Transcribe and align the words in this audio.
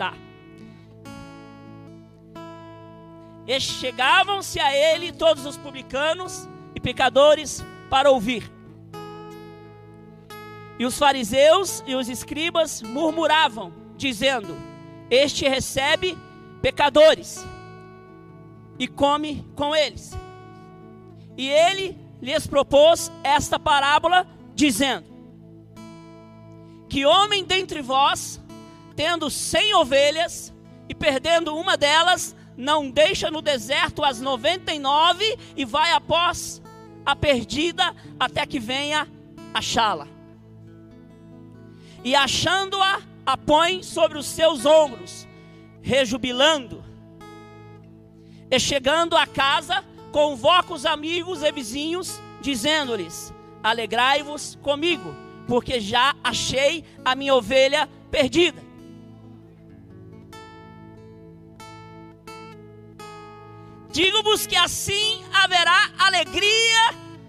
Tá. 0.00 0.14
E 3.46 3.60
chegavam-se 3.60 4.58
a 4.58 4.74
ele 4.74 5.12
todos 5.12 5.44
os 5.44 5.58
publicanos 5.58 6.48
e 6.74 6.80
pecadores 6.80 7.62
para 7.90 8.10
ouvir. 8.10 8.50
E 10.78 10.86
os 10.86 10.96
fariseus 10.96 11.84
e 11.86 11.94
os 11.94 12.08
escribas 12.08 12.80
murmuravam, 12.80 13.74
dizendo: 13.94 14.56
Este 15.10 15.46
recebe 15.46 16.16
pecadores 16.62 17.46
e 18.78 18.88
come 18.88 19.46
com 19.54 19.76
eles. 19.76 20.16
E 21.36 21.46
ele 21.46 21.98
lhes 22.22 22.46
propôs 22.46 23.12
esta 23.22 23.58
parábola, 23.58 24.26
dizendo: 24.54 25.04
Que 26.88 27.04
homem 27.04 27.44
dentre 27.44 27.82
vós, 27.82 28.40
tendo 28.94 29.30
cem 29.30 29.74
ovelhas 29.74 30.52
e 30.88 30.94
perdendo 30.94 31.56
uma 31.56 31.76
delas, 31.76 32.34
não 32.56 32.90
deixa 32.90 33.30
no 33.30 33.40
deserto 33.40 34.04
as 34.04 34.20
noventa 34.20 34.72
e 34.72 34.78
nove 34.78 35.38
e 35.56 35.64
vai 35.64 35.92
após 35.92 36.60
a 37.04 37.16
perdida 37.16 37.94
até 38.18 38.44
que 38.44 38.58
venha 38.58 39.08
achá-la. 39.54 40.06
E 42.04 42.14
achando-a, 42.14 43.00
a 43.24 43.36
põe 43.36 43.82
sobre 43.82 44.18
os 44.18 44.26
seus 44.26 44.64
ombros, 44.64 45.26
rejubilando. 45.82 46.84
E 48.50 48.58
chegando 48.58 49.16
a 49.16 49.26
casa, 49.26 49.84
convoca 50.10 50.74
os 50.74 50.84
amigos 50.84 51.42
e 51.42 51.52
vizinhos, 51.52 52.20
dizendo-lhes: 52.40 53.32
Alegrai-vos 53.62 54.58
comigo, 54.62 55.14
porque 55.46 55.80
já 55.80 56.14
achei 56.24 56.84
a 57.04 57.14
minha 57.14 57.34
ovelha 57.34 57.88
perdida. 58.10 58.69
Digo-vos 64.02 64.46
que 64.46 64.56
assim 64.56 65.22
haverá 65.30 65.90
alegria 65.98 66.84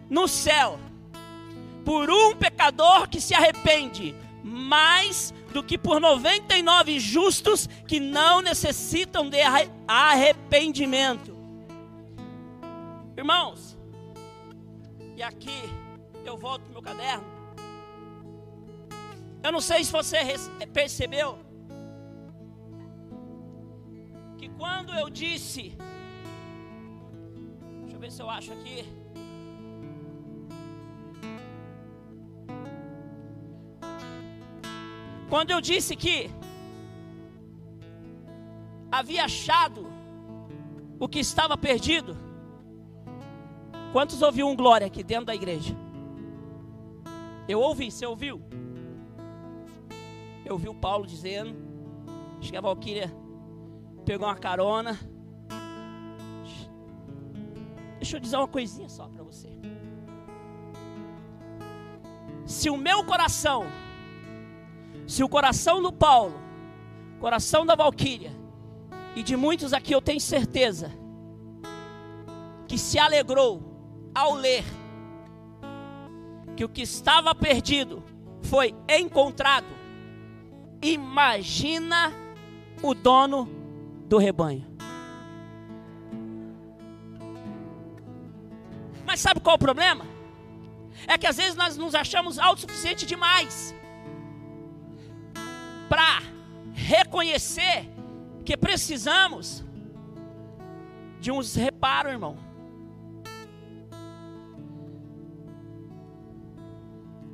no 0.09 0.25
céu 0.25 0.80
por 1.83 2.09
um 2.09 2.33
pecador 2.33 3.09
que 3.09 3.19
se 3.19 3.33
arrepende, 3.33 4.16
mais 4.41 5.33
do 5.52 5.61
que 5.61 5.77
por 5.77 5.99
99 5.99 6.97
justos 6.97 7.67
que 7.86 7.99
não 7.99 8.39
necessitam 8.39 9.30
de 9.30 9.39
arrependimento. 9.86 11.36
Irmãos, 13.17 13.77
e 15.17 15.22
aqui 15.22 15.61
eu 16.23 16.38
volto 16.38 16.61
para 16.61 16.72
meu 16.72 16.81
caderno. 16.81 17.25
Eu 19.44 19.52
não 19.52 19.59
sei 19.59 19.83
se 19.83 19.92
você 19.92 20.19
percebeu 20.72 21.38
que 24.38 24.47
quando 24.47 24.94
eu 24.94 25.09
disse 25.09 25.77
ver 28.02 28.11
se 28.11 28.19
eu 28.19 28.30
acho 28.31 28.52
aqui. 28.52 28.83
Quando 35.30 35.52
eu 35.52 35.61
disse 35.61 35.95
que 35.95 36.31
havia 38.91 39.25
achado 39.25 39.85
o 40.99 41.08
que 41.08 41.19
estava 41.19 41.55
perdido, 41.55 42.17
quantos 43.93 44.23
ouviu 44.23 44.47
um 44.47 44.55
glória 44.55 44.88
aqui 44.88 45.03
dentro 45.03 45.27
da 45.27 45.36
igreja? 45.36 45.75
Eu 47.47 47.59
ouvi, 47.59 47.91
você 47.91 48.05
ouviu? 48.08 48.41
Eu 50.43 50.53
ouvi 50.53 50.67
o 50.67 50.73
Paulo 50.73 51.05
dizendo, 51.05 51.55
acho 52.39 52.49
que 52.49 52.58
a 52.58 52.61
Valquíria 52.61 53.13
pegou 54.03 54.27
uma 54.27 54.36
carona. 54.36 54.99
Deixa 58.02 58.17
eu 58.17 58.19
dizer 58.19 58.35
uma 58.38 58.47
coisinha 58.47 58.89
só 58.89 59.08
para 59.08 59.21
você. 59.21 59.48
Se 62.48 62.67
o 62.67 62.76
meu 62.76 63.03
coração, 63.03 63.67
se 65.05 65.23
o 65.23 65.30
coração 65.30 65.83
do 65.83 65.93
Paulo, 65.93 66.33
coração 67.20 67.64
da 67.64 67.76
Valquíria, 67.76 68.31
e 69.15 69.21
de 69.21 69.37
muitos 69.37 69.71
aqui 69.71 69.93
eu 69.93 70.02
tenho 70.02 70.20
certeza, 70.20 70.92
que 72.67 72.76
se 72.76 72.98
alegrou 72.98 73.61
ao 74.15 74.33
ler 74.33 74.64
que 76.58 76.65
o 76.65 76.70
que 76.70 76.81
estava 76.81 77.36
perdido 77.36 78.03
foi 78.42 78.73
encontrado, 78.89 79.67
imagina 80.81 82.11
o 82.81 82.95
dono 82.95 83.47
do 84.08 84.17
rebanho. 84.17 84.70
Mas 89.11 89.20
sabe 89.20 89.42
qual 89.42 89.55
é 89.55 89.58
o 89.58 89.60
problema? 89.60 90.05
É 91.05 91.17
que 91.17 91.27
às 91.27 91.36
vezes 91.36 91.54
nós 91.54 91.76
nos 91.76 91.94
achamos 91.94 92.39
autossuficientes 92.39 93.05
demais 93.05 93.76
para 95.89 96.23
reconhecer 96.73 97.89
que 98.45 98.55
precisamos 98.55 99.66
de 101.20 101.30
uns 101.30 101.55
reparos, 101.55 102.14
irmão. 102.14 102.38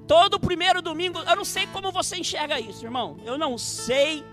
Todo 0.07 0.39
primeiro 0.39 0.81
domingo, 0.81 1.19
eu 1.19 1.35
não 1.35 1.45
sei 1.45 1.67
como 1.67 1.91
você 1.91 2.17
enxerga 2.17 2.59
isso, 2.59 2.83
irmão. 2.83 3.19
Eu 3.23 3.37
não 3.37 3.55
sei. 3.55 4.25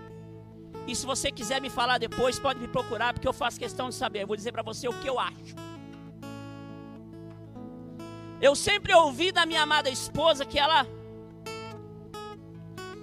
E 0.87 0.95
se 0.95 1.05
você 1.05 1.31
quiser 1.31 1.61
me 1.61 1.69
falar 1.69 1.99
depois, 1.99 2.39
pode 2.39 2.59
me 2.59 2.67
procurar, 2.67 3.13
porque 3.13 3.27
eu 3.27 3.33
faço 3.33 3.59
questão 3.59 3.89
de 3.89 3.93
saber. 3.93 4.23
Eu 4.23 4.27
vou 4.27 4.35
dizer 4.35 4.51
para 4.51 4.63
você 4.63 4.87
o 4.87 4.99
que 4.99 5.07
eu 5.07 5.19
acho. 5.19 5.74
Eu 8.41 8.55
sempre 8.55 8.93
ouvi 8.93 9.31
da 9.31 9.45
minha 9.45 9.61
amada 9.61 9.89
esposa 9.89 10.45
que 10.45 10.59
ela 10.59 10.85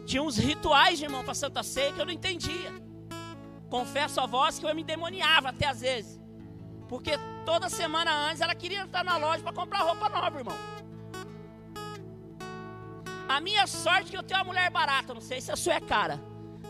tinha 0.05 0.23
uns 0.23 0.37
rituais, 0.37 1.01
irmão, 1.01 1.25
para 1.25 1.35
Santa 1.35 1.63
Ceia 1.63 1.93
que 1.93 2.01
eu 2.01 2.05
não 2.05 2.13
entendia. 2.13 2.73
Confesso 3.71 4.21
a 4.21 4.27
voz 4.27 4.59
que 4.59 4.67
eu 4.67 4.75
me 4.75 4.85
demoniava 4.85 5.49
até 5.49 5.67
às 5.67 5.81
vezes. 5.81 6.21
Porque 6.89 7.13
toda 7.47 7.71
semana 7.71 8.13
antes 8.29 8.43
ela 8.43 8.55
queria 8.55 8.85
estar 8.85 9.03
na 9.03 9.17
loja 9.17 9.43
para 9.43 9.53
comprar 9.53 9.79
roupa 9.81 10.09
nova, 10.11 10.39
irmão. 10.39 10.57
A 13.27 13.41
minha 13.41 13.67
sorte 13.67 14.09
é 14.09 14.11
que 14.11 14.17
eu 14.19 14.23
tenho 14.23 14.41
uma 14.41 14.45
mulher 14.45 14.71
barata, 14.71 15.15
não 15.15 15.21
sei 15.23 15.41
se 15.41 15.51
a 15.51 15.57
sua 15.57 15.75
é 15.75 15.81
cara. 15.81 16.21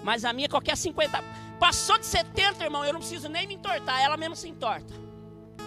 Mas 0.05 0.25
a 0.25 0.33
minha 0.33 0.49
qualquer 0.49 0.77
50. 0.77 1.21
Passou 1.59 1.99
de 1.99 2.07
70, 2.07 2.63
irmão, 2.63 2.85
eu 2.85 2.93
não 2.93 3.01
preciso 3.01 3.29
nem 3.29 3.47
me 3.47 3.55
entortar, 3.55 4.01
ela 4.01 4.17
mesmo 4.17 4.37
se 4.37 4.49
entorta. 4.49 4.95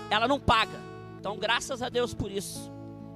Ela 0.09 0.27
não 0.27 0.39
paga. 0.39 0.79
Então, 1.19 1.37
graças 1.37 1.81
a 1.81 1.89
Deus 1.89 2.13
por 2.13 2.31
isso. 2.31 2.74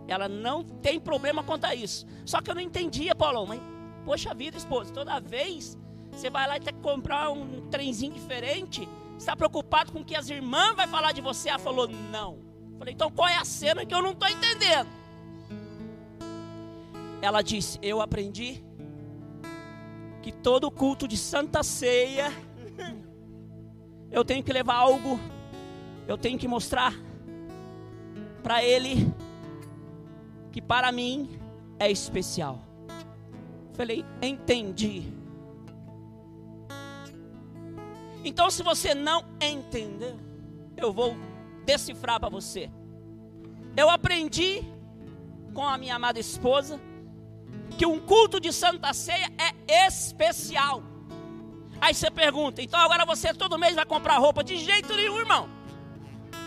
Ela 0.10 0.28
não 0.28 0.64
tem 0.64 1.00
problema 1.00 1.44
quanto 1.44 1.66
a 1.66 1.76
isso. 1.76 2.06
Só 2.26 2.42
que 2.42 2.50
eu 2.50 2.56
não 2.56 2.62
entendia, 2.62 3.14
Paulão, 3.14 3.46
mas, 3.46 3.62
poxa 4.04 4.34
vida, 4.34 4.58
esposa, 4.58 4.92
toda 4.92 5.20
vez 5.20 5.78
você 6.12 6.30
vai 6.30 6.48
lá 6.48 6.58
e 6.58 6.60
tem 6.60 6.74
que 6.74 6.82
comprar 6.82 7.30
um 7.30 7.68
trenzinho 7.70 8.14
diferente, 8.14 8.90
está 9.18 9.36
preocupado 9.36 9.92
com 9.92 10.00
o 10.00 10.04
que 10.06 10.16
as 10.16 10.30
irmãs 10.30 10.76
vão 10.76 10.88
falar 10.88 11.12
de 11.12 11.22
você? 11.22 11.50
Ela 11.50 11.60
falou, 11.60 11.88
não. 11.88 12.40
Falei, 12.78 12.94
então 12.94 13.12
qual 13.12 13.28
é 13.28 13.36
a 13.36 13.46
cena 13.46 13.86
que 13.86 13.94
eu 13.94 14.02
não 14.02 14.12
estou 14.12 14.28
entendendo? 14.28 14.90
Ela 17.22 17.42
disse, 17.42 17.78
eu 17.82 18.02
aprendi 18.02 18.64
que 20.22 20.32
todo 20.32 20.72
culto 20.72 21.08
de 21.08 21.18
santa 21.18 21.62
ceia, 21.62 22.32
eu 24.12 24.26
tenho 24.26 24.44
que 24.44 24.52
levar 24.52 24.76
algo, 24.76 25.20
eu 26.08 26.18
tenho 26.18 26.40
que 26.40 26.48
mostrar 26.48 26.94
para 28.42 28.64
ele 28.64 29.14
que 30.60 30.62
para 30.62 30.92
mim 30.92 31.40
é 31.80 31.90
especial. 31.90 32.60
Falei, 33.74 34.06
entendi. 34.22 35.04
Então, 38.26 38.50
se 38.52 38.62
você 38.62 38.94
não 38.94 39.24
entendeu, 39.42 40.20
eu 40.76 40.92
vou 40.92 41.16
decifrar 41.66 42.20
para 42.20 42.28
você. 42.28 42.70
Eu 43.78 43.90
aprendi 43.90 44.62
com 45.54 45.66
a 45.66 45.78
minha 45.78 45.96
amada 45.96 46.20
esposa 46.20 46.78
que 47.78 47.86
um 47.86 47.98
culto 47.98 48.42
de 48.42 48.52
Santa 48.52 48.94
Ceia 48.94 49.32
é 49.38 49.88
especial. 49.88 50.84
Aí 51.80 51.94
você 51.94 52.12
pergunta, 52.12 52.62
então 52.62 52.78
agora 52.78 53.06
você 53.06 53.34
todo 53.34 53.58
mês 53.58 53.76
vai 53.76 53.86
comprar 53.86 54.18
roupa? 54.18 54.44
De 54.44 54.58
jeito 54.58 54.94
nenhum, 54.94 55.20
irmão. 55.20 55.50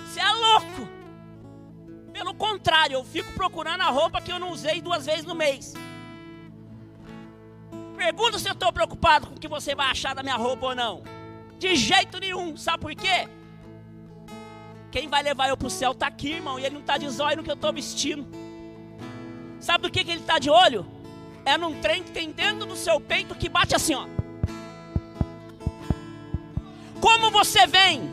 Você 0.04 0.20
é 0.20 0.31
louco. 0.31 0.91
Pelo 2.12 2.35
contrário, 2.35 2.94
eu 2.94 3.05
fico 3.05 3.32
procurando 3.32 3.81
a 3.81 3.91
roupa 3.91 4.20
que 4.20 4.31
eu 4.31 4.38
não 4.38 4.50
usei 4.50 4.81
duas 4.81 5.06
vezes 5.06 5.25
no 5.25 5.35
mês. 5.35 5.75
Pergunta 7.97 8.38
se 8.38 8.49
eu 8.49 8.53
estou 8.53 8.73
preocupado 8.73 9.29
com 9.29 9.35
o 9.35 9.38
que 9.38 9.49
você 9.49 9.75
vai 9.75 9.88
achar 9.88 10.14
da 10.14 10.23
minha 10.23 10.37
roupa 10.37 10.67
ou 10.67 10.75
não. 10.75 11.03
De 11.59 11.75
jeito 11.76 12.19
nenhum. 12.19 12.56
Sabe 12.56 12.81
por 12.81 12.94
quê? 12.94 13.29
Quem 14.91 15.09
vai 15.09 15.23
levar 15.23 15.49
eu 15.49 15.56
para 15.56 15.69
o 15.69 15.70
céu 15.70 15.93
está 15.93 16.06
aqui, 16.06 16.32
irmão. 16.32 16.59
E 16.59 16.64
ele 16.64 16.75
não 16.75 16.81
está 16.81 16.99
de 16.99 17.09
zóio 17.09 17.38
no 17.38 17.44
que 17.44 17.50
eu 17.50 17.55
estou 17.55 17.73
vestindo. 17.73 18.26
Sabe 19.61 19.82
do 19.82 19.91
que, 19.91 20.05
que 20.05 20.11
ele 20.11 20.20
está 20.20 20.38
de 20.38 20.50
olho? 20.50 20.87
É 21.44 21.56
num 21.56 21.81
trem 21.81 22.03
que 22.03 22.11
tem 22.11 22.31
dentro 22.31 22.67
do 22.67 22.76
seu 22.76 23.00
peito 23.00 23.35
que 23.35 23.49
bate 23.49 23.75
assim, 23.75 23.94
ó. 23.94 24.06
como 27.03 27.32
você 27.32 27.67
vem, 27.67 28.09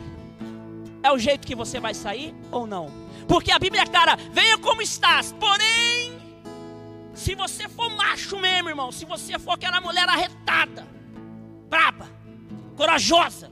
é 1.02 1.10
o 1.12 1.18
jeito 1.18 1.46
que 1.46 1.54
você 1.54 1.80
vai 1.80 1.94
sair 1.94 2.34
ou 2.50 2.66
não. 2.66 2.90
Porque 3.30 3.52
a 3.52 3.60
Bíblia 3.60 3.82
é 3.82 3.86
clara, 3.86 4.16
venha 4.32 4.58
como 4.58 4.82
estás, 4.82 5.32
porém, 5.38 6.20
se 7.14 7.36
você 7.36 7.68
for 7.68 7.88
macho 7.88 8.36
mesmo, 8.40 8.68
irmão, 8.68 8.90
se 8.90 9.04
você 9.04 9.38
for 9.38 9.52
aquela 9.52 9.80
mulher 9.80 10.08
arretada, 10.08 10.84
braba, 11.68 12.08
corajosa, 12.76 13.48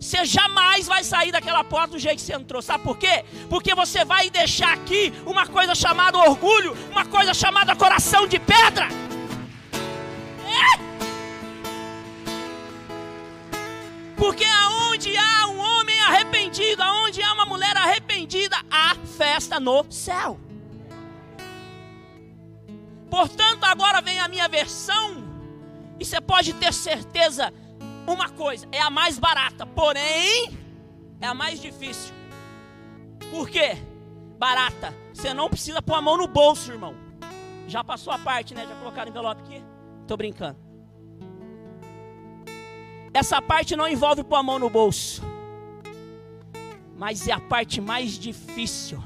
você 0.00 0.24
jamais 0.24 0.88
vai 0.88 1.04
sair 1.04 1.30
daquela 1.30 1.62
porta 1.62 1.92
do 1.92 1.98
jeito 2.00 2.16
que 2.16 2.22
você 2.22 2.34
entrou. 2.34 2.60
Sabe 2.60 2.82
por 2.82 2.98
quê? 2.98 3.24
Porque 3.48 3.72
você 3.72 4.04
vai 4.04 4.30
deixar 4.30 4.72
aqui 4.72 5.12
uma 5.24 5.46
coisa 5.46 5.76
chamada 5.76 6.18
orgulho, 6.18 6.76
uma 6.90 7.04
coisa 7.04 7.32
chamada 7.32 7.76
coração 7.76 8.26
de 8.26 8.40
pedra. 8.40 8.88
É? 10.44 10.88
Porque 14.16 14.44
aonde 14.44 15.16
há 15.16 15.46
um 15.46 15.58
homem 15.58 16.00
arrependido, 16.00 16.82
aonde 16.82 17.22
há 17.22 17.32
uma 17.32 17.46
mulher 17.46 17.76
arrependida, 17.76 18.56
há 18.68 18.87
festa 19.18 19.58
no 19.58 19.84
céu. 19.90 20.38
Portanto, 23.10 23.64
agora 23.64 24.00
vem 24.00 24.20
a 24.20 24.28
minha 24.28 24.48
versão, 24.48 25.24
e 25.98 26.04
você 26.04 26.20
pode 26.20 26.52
ter 26.52 26.72
certeza 26.72 27.52
uma 28.06 28.28
coisa, 28.28 28.68
é 28.70 28.80
a 28.80 28.88
mais 28.88 29.18
barata, 29.18 29.66
porém 29.66 30.56
é 31.20 31.26
a 31.26 31.34
mais 31.34 31.60
difícil. 31.60 32.14
Por 33.32 33.48
quê? 33.50 33.76
Barata. 34.38 34.94
Você 35.12 35.34
não 35.34 35.50
precisa 35.50 35.82
pôr 35.82 35.94
a 35.94 36.00
mão 36.00 36.16
no 36.16 36.28
bolso, 36.28 36.70
irmão. 36.70 36.94
Já 37.66 37.82
passou 37.82 38.12
a 38.12 38.18
parte, 38.18 38.54
né? 38.54 38.64
Já 38.66 38.74
colocaram 38.76 39.10
envelope 39.10 39.42
aqui? 39.42 39.64
Tô 40.06 40.16
brincando. 40.16 40.56
Essa 43.12 43.42
parte 43.42 43.74
não 43.74 43.88
envolve 43.88 44.22
pôr 44.22 44.36
a 44.36 44.42
mão 44.42 44.58
no 44.60 44.70
bolso. 44.70 45.27
Mas 46.98 47.28
é 47.28 47.32
a 47.32 47.40
parte 47.40 47.80
mais 47.80 48.18
difícil. 48.18 49.02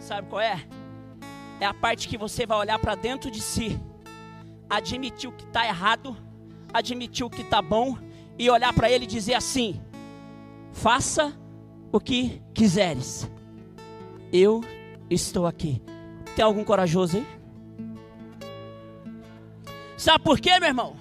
Sabe 0.00 0.28
qual 0.28 0.40
é? 0.40 0.66
É 1.60 1.66
a 1.66 1.74
parte 1.74 2.08
que 2.08 2.16
você 2.16 2.46
vai 2.46 2.56
olhar 2.56 2.78
para 2.78 2.94
dentro 2.94 3.30
de 3.30 3.40
si, 3.40 3.78
admitir 4.68 5.28
o 5.28 5.32
que 5.32 5.44
está 5.44 5.66
errado, 5.66 6.16
admitir 6.72 7.24
o 7.24 7.30
que 7.30 7.42
está 7.42 7.60
bom 7.60 7.98
e 8.38 8.50
olhar 8.50 8.72
para 8.72 8.90
ele 8.90 9.04
e 9.04 9.06
dizer 9.06 9.34
assim: 9.34 9.78
faça 10.72 11.38
o 11.92 12.00
que 12.00 12.42
quiseres, 12.54 13.30
eu 14.32 14.64
estou 15.10 15.46
aqui. 15.46 15.82
Tem 16.34 16.42
algum 16.42 16.64
corajoso 16.64 17.18
aí? 17.18 17.26
Sabe 19.98 20.24
por 20.24 20.40
quê, 20.40 20.58
meu 20.58 20.70
irmão? 20.70 20.96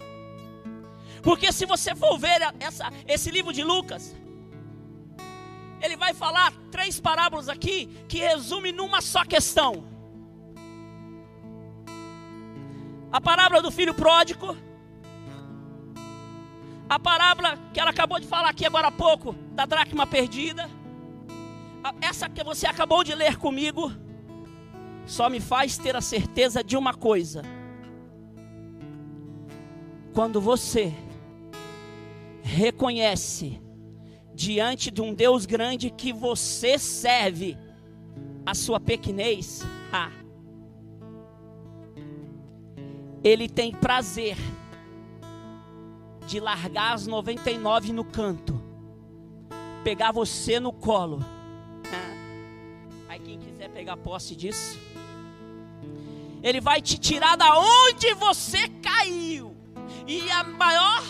Porque 1.23 1.51
se 1.53 1.65
você 1.65 1.95
for 1.95 2.19
ver 2.19 2.41
essa, 2.59 2.91
esse 3.07 3.31
livro 3.31 3.53
de 3.53 3.63
Lucas, 3.63 4.15
ele 5.81 5.95
vai 5.95 6.13
falar 6.13 6.53
três 6.69 6.99
parábolas 6.99 7.49
aqui 7.49 7.87
que 8.07 8.19
resume 8.19 8.71
numa 8.71 9.01
só 9.01 9.25
questão. 9.25 9.83
A 13.11 13.19
parábola 13.19 13.61
do 13.61 13.71
filho 13.71 13.93
pródigo, 13.93 14.55
a 16.87 16.99
parábola 16.99 17.57
que 17.73 17.79
ela 17.79 17.89
acabou 17.89 18.19
de 18.19 18.27
falar 18.27 18.49
aqui 18.49 18.65
agora 18.65 18.87
há 18.87 18.91
pouco, 18.91 19.33
da 19.53 19.65
dracma 19.65 20.05
perdida, 20.05 20.69
essa 21.99 22.29
que 22.29 22.43
você 22.43 22.67
acabou 22.67 23.03
de 23.03 23.15
ler 23.15 23.37
comigo, 23.37 23.91
só 25.05 25.29
me 25.29 25.39
faz 25.39 25.77
ter 25.77 25.95
a 25.95 26.01
certeza 26.01 26.63
de 26.63 26.77
uma 26.77 26.93
coisa: 26.93 27.43
quando 30.13 30.39
você 30.39 30.93
reconhece 32.43 33.60
diante 34.33 34.89
de 34.89 35.01
um 35.01 35.13
Deus 35.13 35.45
grande 35.45 35.89
que 35.89 36.11
você 36.13 36.77
serve 36.77 37.57
a 38.45 38.53
sua 38.55 38.79
pequenez, 38.79 39.61
ah, 39.91 40.11
Ele 43.23 43.47
tem 43.47 43.71
prazer 43.71 44.35
de 46.25 46.39
largar 46.39 46.93
as 46.93 47.05
99 47.05 47.93
no 47.93 48.03
canto, 48.03 48.59
pegar 49.83 50.11
você 50.11 50.59
no 50.59 50.73
colo. 50.73 51.23
Aí 53.07 53.19
quem 53.19 53.37
quiser 53.37 53.69
pegar 53.69 53.97
posse 53.97 54.35
disso, 54.35 54.79
ele 56.41 56.59
vai 56.59 56.81
te 56.81 56.97
tirar 56.97 57.35
da 57.35 57.59
onde 57.59 58.13
você 58.15 58.67
caiu. 58.81 59.55
E 60.07 60.31
a 60.31 60.43
maior 60.43 61.03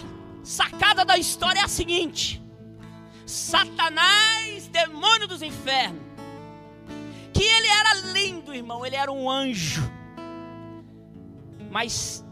sacada 0.43 1.05
da 1.05 1.17
história 1.17 1.59
é 1.59 1.63
a 1.63 1.67
seguinte: 1.67 2.41
Satanás, 3.31 4.67
demônio 4.67 5.25
dos 5.25 5.41
infernos, 5.41 6.01
que 7.33 7.41
ele 7.41 7.67
era 7.67 7.93
lindo, 8.11 8.53
irmão, 8.53 8.85
ele 8.85 8.97
era 8.97 9.09
um 9.09 9.29
anjo. 9.29 9.89
Mas 11.69 12.25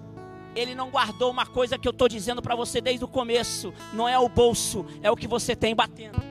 ele 0.53 0.75
não 0.75 0.89
guardou 0.89 1.31
uma 1.31 1.45
coisa 1.45 1.77
que 1.77 1.87
eu 1.87 1.91
estou 1.91 2.09
dizendo 2.09 2.41
para 2.41 2.53
você 2.53 2.81
desde 2.81 3.05
o 3.05 3.07
começo: 3.07 3.73
não 3.93 4.09
é 4.09 4.19
o 4.19 4.27
bolso, 4.27 4.85
é 5.01 5.09
o 5.09 5.15
que 5.15 5.25
você 5.25 5.55
tem 5.55 5.73
batendo. 5.73 6.21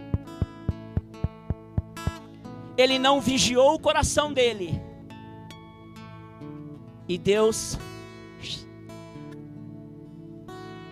Ele 2.77 2.99
não 2.99 3.23
vigiou 3.23 3.75
o 3.75 3.79
coração 3.79 4.35
dele. 4.35 4.79
E 7.09 7.17
Deus. 7.17 7.79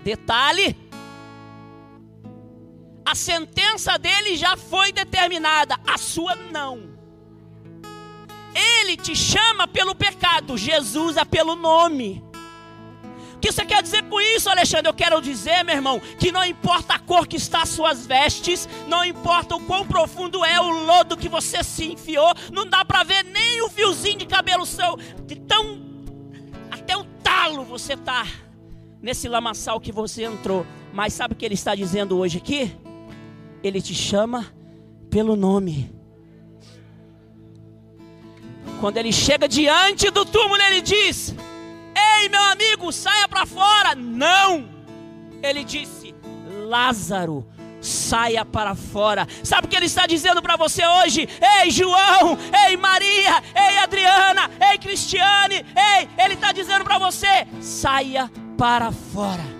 Detalhe: 0.02 0.75
a 3.06 3.14
sentença 3.14 3.97
dele 3.97 4.37
já 4.37 4.56
foi 4.56 4.91
determinada, 4.91 5.79
a 5.87 5.97
sua 5.97 6.35
não. 6.35 6.91
Ele 8.53 8.97
te 8.97 9.14
chama 9.14 9.69
pelo 9.69 9.94
pecado, 9.94 10.58
Jesus 10.58 11.17
é 11.17 11.25
pelo 11.25 11.55
nome. 11.55 12.25
O 13.35 13.38
que 13.38 13.53
você 13.53 13.64
quer 13.64 13.81
dizer 13.81 14.03
com 14.05 14.20
isso, 14.20 14.50
Alexandre? 14.50 14.88
Eu 14.88 14.94
quero 14.94 15.20
dizer, 15.20 15.62
meu 15.62 15.76
irmão, 15.76 16.00
que 16.19 16.32
não 16.32 16.44
importa 16.44 16.94
a 16.94 16.99
cor 16.99 17.29
que 17.29 17.37
está 17.37 17.62
as 17.62 17.69
suas 17.69 18.05
vestes, 18.05 18.69
não 18.88 19.05
importa 19.05 19.55
o 19.55 19.61
quão 19.61 19.87
profundo 19.87 20.44
é 20.44 20.61
o 20.61 20.69
lodo 20.69 21.17
que 21.17 21.29
você 21.29 21.62
se 21.62 21.93
enfiou, 21.93 22.35
não 22.53 22.67
dá 22.67 22.85
para 22.85 23.05
ver 23.05 23.23
nem 23.23 23.62
o 23.62 23.69
fiozinho 23.69 24.19
de 24.19 24.26
cabelo 24.26 24.67
seu, 24.67 24.97
de 25.25 25.37
tão 25.37 25.87
até 26.73 26.97
o 26.97 27.05
talo 27.23 27.62
você 27.62 27.97
tá 27.97 28.26
nesse 29.00 29.29
lamaçal 29.29 29.79
que 29.79 29.93
você 29.93 30.25
entrou. 30.25 30.67
Mas 30.93 31.12
sabe 31.12 31.35
o 31.35 31.37
que 31.37 31.44
ele 31.44 31.55
está 31.55 31.75
dizendo 31.75 32.19
hoje 32.19 32.39
aqui? 32.39 32.75
Ele 33.63 33.81
te 33.81 33.94
chama 33.94 34.46
pelo 35.10 35.36
nome. 35.36 35.91
Quando 38.81 38.98
ele 38.98 39.13
chega 39.13 39.48
diante 39.48 40.10
do 40.10 40.25
túmulo, 40.25 40.60
ele 40.63 40.82
diz: 40.82 41.34
Ei, 41.96 42.29
meu 42.29 42.43
amigo, 42.43 42.93
saia 42.93 43.27
para 43.27 43.46
fora. 43.46 43.94
Não! 43.94 44.69
Ele 45.43 45.65
disse: 45.65 46.15
Lázaro, 46.67 47.46
saia 47.81 48.44
para 48.44 48.75
fora. 48.75 49.27
Sabe 49.43 49.67
o 49.67 49.70
que 49.70 49.77
ele 49.77 49.86
está 49.86 50.06
dizendo 50.06 50.43
para 50.43 50.56
você 50.56 50.86
hoje? 50.86 51.29
Ei, 51.63 51.70
João, 51.70 52.39
ei, 52.67 52.77
Maria, 52.77 53.43
ei, 53.55 53.79
Adriana, 53.79 54.51
ei, 54.70 54.79
Cristiane, 54.79 55.56
ei, 55.56 56.08
ele 56.22 56.34
está 56.34 56.53
dizendo 56.53 56.84
para 56.84 56.98
você: 56.98 57.46
saia 57.60 58.31
para 58.58 58.93
fora. 58.93 59.56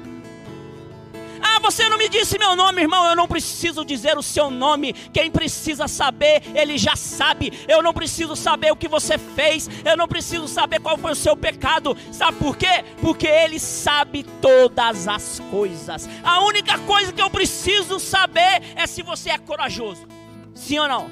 Você 1.67 1.89
não 1.89 1.99
me 1.99 2.09
disse 2.09 2.39
meu 2.39 2.55
nome, 2.55 2.83
irmão. 2.83 3.05
Eu 3.07 3.17
não 3.17 3.27
preciso 3.27 3.85
dizer 3.85 4.17
o 4.17 4.23
seu 4.23 4.53
nome. 4.53 4.93
Quem 4.93 5.29
precisa 5.29 5.89
saber, 5.89 6.45
ele 6.55 6.79
já 6.79 6.95
sabe. 6.95 7.53
Eu 7.67 7.83
não 7.83 7.93
preciso 7.93 8.37
saber 8.37 8.71
o 8.71 8.77
que 8.77 8.87
você 8.87 9.19
fez. 9.19 9.69
Eu 9.85 9.97
não 9.97 10.07
preciso 10.07 10.47
saber 10.47 10.81
qual 10.81 10.97
foi 10.97 11.11
o 11.11 11.17
seu 11.17 11.37
pecado. 11.37 11.97
Sabe 12.13 12.39
por 12.39 12.57
quê? 12.57 12.85
Porque 13.01 13.27
ele 13.27 13.59
sabe 13.59 14.23
todas 14.41 15.09
as 15.09 15.41
coisas. 15.51 16.09
A 16.23 16.45
única 16.45 16.79
coisa 16.79 17.13
que 17.13 17.21
eu 17.21 17.29
preciso 17.29 17.99
saber 17.99 18.63
é 18.77 18.87
se 18.87 19.03
você 19.03 19.31
é 19.31 19.39
corajoso. 19.39 20.07
Sim 20.55 20.79
ou 20.79 20.87
não? 20.87 21.11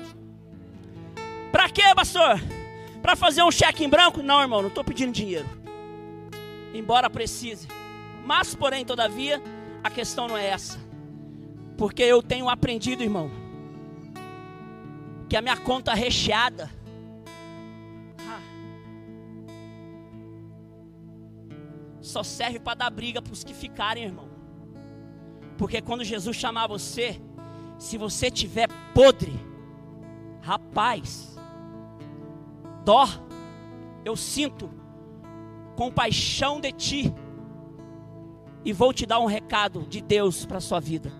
Para 1.50 1.68
quê, 1.68 1.82
pastor? 1.96 2.40
Para 3.02 3.16
fazer 3.16 3.42
um 3.42 3.50
cheque 3.50 3.84
em 3.84 3.88
branco? 3.88 4.22
Não, 4.22 4.40
irmão, 4.40 4.62
não 4.62 4.68
estou 4.68 4.84
pedindo 4.84 5.10
dinheiro. 5.10 5.48
Embora 6.72 7.10
precise. 7.10 7.66
Mas, 8.24 8.54
porém, 8.54 8.84
todavia, 8.84 9.42
a 9.84 9.90
questão 9.90 10.26
não 10.26 10.36
é 10.36 10.46
essa. 10.46 10.78
Porque 11.76 12.02
eu 12.02 12.22
tenho 12.22 12.48
aprendido, 12.48 13.02
irmão, 13.02 13.30
que 15.28 15.36
a 15.36 15.42
minha 15.42 15.58
conta 15.58 15.92
recheada. 15.92 16.70
Só 22.00 22.22
serve 22.22 22.58
para 22.58 22.74
dar 22.74 22.90
briga 22.90 23.20
para 23.20 23.32
os 23.32 23.44
que 23.44 23.52
ficarem, 23.52 24.04
irmão. 24.04 24.28
Porque 25.58 25.82
quando 25.82 26.02
Jesus 26.02 26.34
chamar 26.34 26.66
você, 26.66 27.20
se 27.78 27.98
você 27.98 28.30
tiver 28.30 28.68
podre, 28.94 29.34
rapaz, 30.40 31.36
dó, 32.84 33.06
eu 34.04 34.16
sinto 34.16 34.70
compaixão 35.76 36.60
de 36.60 36.72
ti 36.72 37.14
e 38.64 38.72
vou 38.72 38.92
te 38.92 39.04
dar 39.04 39.20
um 39.20 39.26
recado 39.26 39.82
de 39.82 40.00
Deus 40.00 40.46
para 40.46 40.58
a 40.58 40.60
sua 40.60 40.80
vida. 40.80 41.12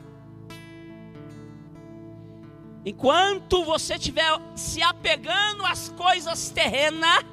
Enquanto 2.86 3.64
você 3.64 3.94
estiver 3.94 4.30
se 4.54 4.82
apegando 4.82 5.64
às 5.64 5.88
coisas 5.90 6.50
terrenas, 6.50 7.24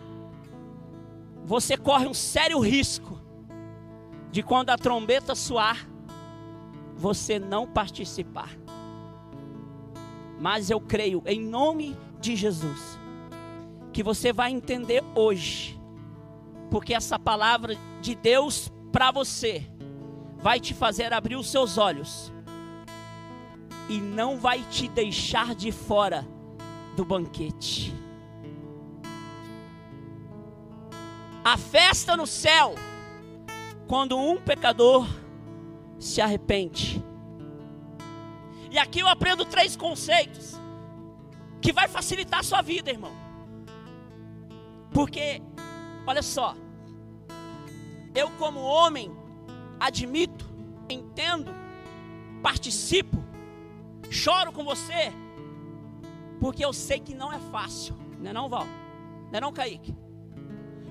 você 1.45 1.75
corre 1.75 2.07
um 2.07 2.13
sério 2.13 2.59
risco 2.59 3.19
de 4.31 4.41
quando 4.41 4.69
a 4.69 4.77
trombeta 4.77 5.35
soar, 5.35 5.87
você 6.95 7.37
não 7.37 7.67
participar. 7.67 8.49
Mas 10.39 10.69
eu 10.69 10.79
creio, 10.79 11.21
em 11.25 11.39
nome 11.39 11.97
de 12.19 12.35
Jesus, 12.35 12.97
que 13.91 14.01
você 14.01 14.31
vai 14.31 14.51
entender 14.51 15.03
hoje, 15.13 15.79
porque 16.69 16.93
essa 16.93 17.19
palavra 17.19 17.75
de 17.99 18.15
Deus 18.15 18.71
para 18.91 19.11
você 19.11 19.69
vai 20.41 20.59
te 20.59 20.73
fazer 20.73 21.13
abrir 21.13 21.35
os 21.35 21.49
seus 21.49 21.77
olhos 21.77 22.31
e 23.87 23.99
não 23.99 24.37
vai 24.37 24.63
te 24.63 24.87
deixar 24.87 25.53
de 25.53 25.71
fora 25.71 26.27
do 26.95 27.05
banquete. 27.05 27.93
A 31.43 31.57
festa 31.57 32.15
no 32.15 32.25
céu, 32.27 32.75
quando 33.87 34.17
um 34.17 34.37
pecador 34.37 35.07
se 35.99 36.21
arrepende. 36.21 37.03
E 38.69 38.77
aqui 38.77 38.99
eu 38.99 39.07
aprendo 39.07 39.43
três 39.43 39.75
conceitos 39.75 40.59
que 41.61 41.73
vai 41.73 41.87
facilitar 41.87 42.39
a 42.39 42.43
sua 42.43 42.61
vida, 42.61 42.89
irmão. 42.89 43.11
Porque, 44.91 45.41
olha 46.07 46.23
só, 46.23 46.55
eu 48.15 48.29
como 48.31 48.59
homem 48.59 49.11
admito, 49.81 50.47
entendo, 50.87 51.51
participo, 52.43 53.17
choro 54.11 54.51
com 54.51 54.63
você, 54.63 55.11
porque 56.39 56.63
eu 56.63 56.71
sei 56.71 56.99
que 56.99 57.15
não 57.15 57.33
é 57.33 57.39
fácil, 57.39 57.97
não 58.19 58.29
é 58.29 58.33
não, 58.33 58.47
Val? 58.47 58.67
Não 59.31 59.37
é 59.37 59.41
não, 59.41 59.51
Kaique? 59.51 59.95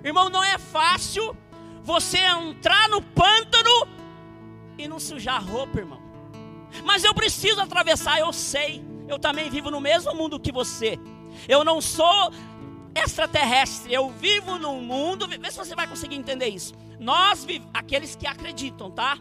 Irmão, 0.03 0.29
não 0.29 0.43
é 0.43 0.59
fácil 0.59 1.37
você 1.85 2.19
entrar 2.19 2.89
no 2.89 3.01
pântano 3.01 3.87
e 4.77 4.89
não 4.89 4.99
sujar 4.99 5.37
a 5.37 5.39
roupa, 5.39 5.79
irmão. 5.79 6.03
Mas 6.85 7.05
eu 7.05 7.15
preciso 7.15 7.61
atravessar, 7.61 8.19
eu 8.19 8.33
sei. 8.33 8.85
Eu 9.07 9.21
também 9.21 9.49
vivo 9.51 9.71
no 9.71 9.81
mesmo 9.81 10.13
mundo 10.15 10.41
que 10.41 10.51
você. 10.51 10.99
Eu 11.49 11.63
não 11.63 11.81
sou 11.81 12.33
extraterrestre, 12.95 13.93
eu 13.93 14.11
vivo 14.11 14.59
num 14.59 14.81
mundo. 14.81 15.27
Vê 15.27 15.51
se 15.51 15.57
você 15.57 15.75
vai 15.75 15.87
conseguir 15.87 16.17
entender 16.17 16.49
isso. 16.49 16.75
Nós, 16.99 17.47
aqueles 17.73 18.15
que 18.15 18.27
acreditam, 18.27 18.91
tá? 18.91 19.19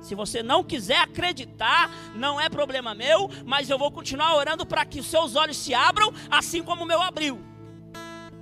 Se 0.00 0.14
você 0.14 0.42
não 0.42 0.64
quiser 0.64 0.98
acreditar, 0.98 1.90
não 2.14 2.40
é 2.40 2.48
problema 2.48 2.94
meu, 2.94 3.30
mas 3.46 3.70
eu 3.70 3.78
vou 3.78 3.90
continuar 3.90 4.34
orando 4.34 4.66
para 4.66 4.84
que 4.84 4.98
os 4.98 5.06
seus 5.06 5.36
olhos 5.36 5.56
se 5.56 5.72
abram, 5.72 6.12
assim 6.30 6.62
como 6.62 6.82
o 6.82 6.86
meu 6.86 7.00
abriu. 7.00 7.40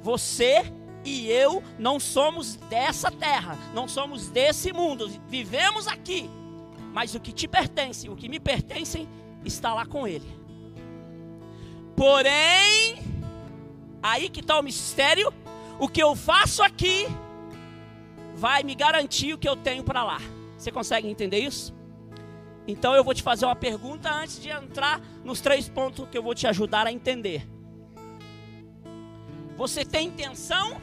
Você 0.02 0.72
e 1.04 1.30
eu 1.30 1.62
não 1.78 2.00
somos 2.00 2.56
dessa 2.56 3.10
terra, 3.10 3.58
não 3.74 3.86
somos 3.86 4.28
desse 4.28 4.72
mundo, 4.72 5.10
vivemos 5.28 5.86
aqui, 5.86 6.30
mas 6.92 7.14
o 7.14 7.20
que 7.20 7.32
te 7.32 7.46
pertence, 7.46 8.08
o 8.08 8.16
que 8.16 8.28
me 8.28 8.40
pertencem, 8.40 9.08
está 9.44 9.74
lá 9.74 9.84
com 9.84 10.06
Ele. 10.06 10.26
Porém, 11.96 12.98
aí 14.02 14.28
que 14.28 14.40
está 14.40 14.58
o 14.58 14.62
mistério, 14.62 15.32
o 15.78 15.88
que 15.88 16.02
eu 16.02 16.14
faço 16.14 16.62
aqui 16.62 17.06
vai 18.34 18.62
me 18.62 18.74
garantir 18.74 19.34
o 19.34 19.38
que 19.38 19.48
eu 19.48 19.56
tenho 19.56 19.84
para 19.84 20.02
lá. 20.02 20.18
Você 20.56 20.70
consegue 20.70 21.08
entender 21.08 21.38
isso? 21.38 21.74
Então 22.66 22.94
eu 22.94 23.02
vou 23.02 23.14
te 23.14 23.22
fazer 23.22 23.46
uma 23.46 23.56
pergunta 23.56 24.12
antes 24.12 24.40
de 24.40 24.48
entrar 24.48 25.00
nos 25.24 25.40
três 25.40 25.68
pontos 25.68 26.08
que 26.08 26.16
eu 26.16 26.22
vou 26.22 26.34
te 26.34 26.46
ajudar 26.46 26.86
a 26.86 26.92
entender. 26.92 27.46
Você 29.56 29.84
tem 29.84 30.08
intenção 30.08 30.80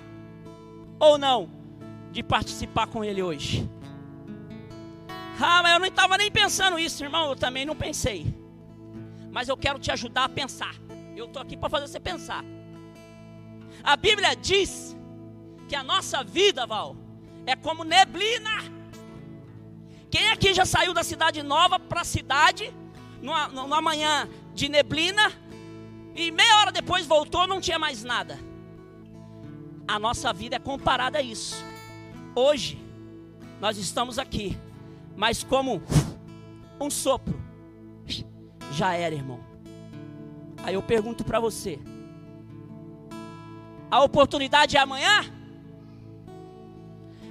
ou 1.00 1.18
não 1.18 1.50
de 2.12 2.22
participar 2.22 2.88
com 2.88 3.04
ele 3.04 3.22
hoje? 3.22 3.70
Ah, 5.40 5.62
mas 5.62 5.74
eu 5.74 5.80
não 5.80 5.88
estava 5.88 6.18
nem 6.18 6.32
pensando 6.32 6.80
isso, 6.80 7.04
irmão. 7.04 7.30
Eu 7.30 7.36
também 7.36 7.66
não 7.66 7.76
pensei. 7.76 8.26
Mas 9.32 9.48
eu 9.48 9.56
quero 9.56 9.78
te 9.78 9.92
ajudar 9.92 10.26
a 10.26 10.30
pensar. 10.30 10.76
Eu 11.16 11.26
estou 11.26 11.42
aqui 11.42 11.56
para 11.56 11.70
fazer 11.70 11.88
você 11.88 12.00
pensar. 12.00 12.44
A 13.84 13.96
Bíblia 13.96 14.36
diz 14.36 14.96
que 15.68 15.76
a 15.76 15.84
nossa 15.84 16.24
vida, 16.24 16.66
Val, 16.66 16.96
é 17.46 17.56
como 17.56 17.84
neblina 17.84 18.78
quem 20.10 20.30
aqui 20.30 20.54
já 20.54 20.66
saiu 20.66 20.94
da 20.94 21.04
cidade 21.04 21.44
nova 21.44 21.80
para 21.80 22.02
a 22.02 22.06
cidade, 22.06 22.74
numa, 23.22 23.48
numa 23.50 23.82
manhã 23.82 24.28
de 24.54 24.70
neblina, 24.70 25.32
e 26.16 26.32
meia 26.32 26.60
hora 26.60 26.72
depois 26.72 27.06
voltou, 27.06 27.46
não 27.46 27.60
tinha 27.60 27.78
mais 27.78 28.04
nada? 28.04 28.40
A 29.88 30.00
nossa 30.00 30.32
vida 30.34 30.56
é 30.56 30.60
comparada 30.60 31.20
a 31.20 31.22
isso. 31.22 31.64
Hoje, 32.36 32.82
nós 33.60 33.78
estamos 33.78 34.18
aqui, 34.18 34.58
mas 35.16 35.44
como 35.44 35.82
um 36.80 36.90
sopro, 36.90 37.40
já 38.72 38.94
era, 38.94 39.14
irmão. 39.14 39.40
Aí 40.64 40.74
eu 40.76 40.82
pergunto 40.82 41.24
para 41.24 41.40
você: 41.40 41.80
a 43.90 44.04
oportunidade 44.04 44.76
é 44.76 44.80
amanhã? 44.80 45.26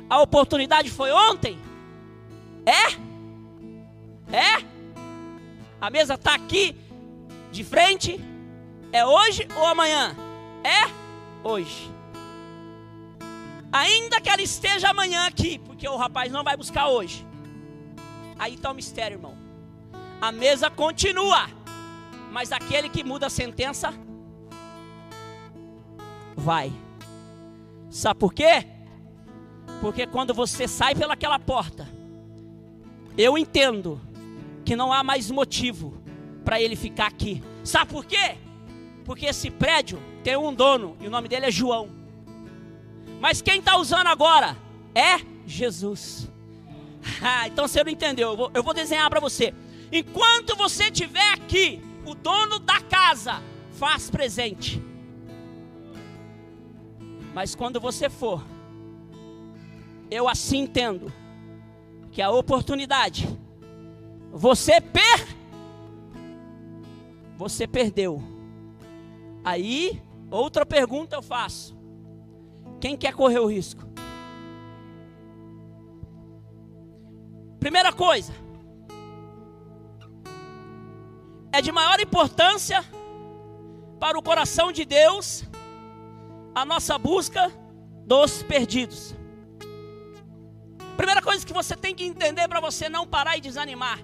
A 0.09 0.21
oportunidade 0.21 0.91
foi 0.91 1.11
ontem? 1.11 1.59
É? 2.65 2.93
É? 4.37 4.65
A 5.81 5.91
mesa 5.91 6.15
está 6.15 6.35
aqui 6.35 6.77
de 7.51 7.63
frente? 7.63 8.21
É 8.93 9.05
hoje 9.05 9.47
ou 9.57 9.67
amanhã? 9.67 10.17
É 10.65 10.91
hoje. 11.47 11.91
Ainda 13.73 14.21
que 14.21 14.29
ela 14.31 14.41
esteja 14.41 14.89
amanhã 14.89 15.27
aqui, 15.27 15.59
porque 15.59 15.87
o 15.89 15.97
rapaz 15.97 16.33
não 16.33 16.43
vai 16.43 16.57
buscar 16.57 16.89
hoje. 16.89 17.27
Aí 18.39 18.55
está 18.55 18.71
o 18.71 18.75
mistério, 18.75 19.17
irmão. 19.17 19.37
A 20.21 20.33
mesa 20.33 20.71
continua, 20.71 21.47
mas 22.33 22.53
aquele 22.53 22.89
que 22.89 23.05
muda 23.05 23.27
a 23.27 23.31
sentença 23.31 23.93
vai. 26.37 26.73
Sabe 27.91 28.21
por 28.21 28.35
quê? 28.35 28.67
Porque 29.81 30.07
quando 30.07 30.35
você 30.35 30.69
sai 30.69 30.95
pelaquela 30.95 31.39
porta, 31.39 31.89
eu 33.17 33.39
entendo 33.39 34.01
que 34.65 34.77
não 34.77 34.93
há 34.93 35.03
mais 35.03 35.31
motivo 35.31 35.95
para 36.45 36.61
ele 36.61 36.77
ficar 36.77 37.07
aqui. 37.07 37.43
Sabe 37.65 37.91
por 37.91 38.05
quê? 38.05 38.37
Porque 39.05 39.27
esse 39.27 39.51
prédio 39.51 40.01
tem 40.23 40.37
um 40.37 40.53
dono 40.53 40.97
e 41.01 41.07
o 41.07 41.11
nome 41.11 41.29
dele 41.29 41.47
é 41.47 41.51
João. 41.51 41.89
Mas 43.21 43.41
quem 43.41 43.59
está 43.61 43.77
usando 43.79 44.09
agora 44.09 44.57
é 44.95 45.21
Jesus. 45.47 46.29
Ah, 47.23 47.47
então 47.47 47.69
você 47.69 47.85
não 47.85 47.93
entendeu. 47.93 48.31
Eu 48.31 48.37
vou, 48.37 48.51
eu 48.53 48.63
vou 48.65 48.75
desenhar 48.75 49.09
para 49.09 49.21
você. 49.21 49.55
Enquanto 49.93 50.57
você 50.57 50.87
estiver 50.87 51.35
aqui, 51.35 51.81
o 52.05 52.17
dono 52.17 52.59
da 52.59 52.81
casa 52.81 53.41
faz 53.79 54.11
presente. 54.11 54.83
Mas 57.37 57.55
quando 57.55 57.79
você 57.79 58.09
for, 58.09 58.43
eu 60.11 60.27
assim 60.27 60.61
entendo 60.61 61.13
que 62.11 62.23
a 62.23 62.31
oportunidade 62.31 63.29
você 64.33 64.81
per 64.81 65.37
você 67.37 67.67
perdeu. 67.67 68.23
Aí, 69.45 70.03
outra 70.31 70.65
pergunta 70.65 71.15
eu 71.15 71.21
faço. 71.21 71.77
Quem 72.81 72.97
quer 72.97 73.13
correr 73.13 73.41
o 73.41 73.47
risco? 73.47 73.83
Primeira 77.61 77.93
coisa, 77.93 78.33
é 81.53 81.61
de 81.61 81.71
maior 81.71 82.01
importância 82.01 82.83
para 84.01 84.19
o 84.19 84.23
coração 84.23 84.73
de 84.73 84.87
Deus 84.87 85.45
a 86.57 86.65
nossa 86.65 86.97
busca 86.97 87.53
dos 88.07 88.43
perdidos. 88.43 89.15
Primeira 90.97 91.21
coisa 91.21 91.45
que 91.45 91.53
você 91.53 91.77
tem 91.77 91.95
que 91.95 92.03
entender 92.03 92.49
para 92.49 92.61
você 92.61 92.89
não 92.89 93.07
parar 93.07 93.37
e 93.37 93.43
desanimar: 93.43 93.99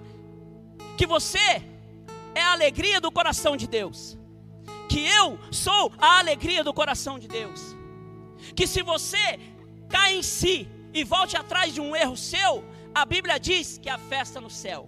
que 0.95 1.07
você 1.07 1.63
é 2.35 2.41
a 2.43 2.51
alegria 2.51 3.01
do 3.01 3.11
coração 3.11 3.57
de 3.57 3.67
Deus. 3.67 4.19
Que 4.87 5.07
eu 5.07 5.39
sou 5.49 5.91
a 5.97 6.19
alegria 6.19 6.63
do 6.63 6.71
coração 6.71 7.17
de 7.17 7.27
Deus. 7.27 7.75
Que 8.55 8.67
se 8.67 8.83
você 8.83 9.39
cai 9.89 10.17
em 10.17 10.21
si 10.21 10.69
e 10.93 11.03
volte 11.03 11.35
atrás 11.35 11.73
de 11.73 11.81
um 11.81 11.95
erro 11.95 12.15
seu, 12.15 12.63
a 12.93 13.03
Bíblia 13.03 13.39
diz 13.39 13.79
que 13.79 13.89
a 13.89 13.97
festa 13.97 14.39
no 14.39 14.51
céu. 14.51 14.87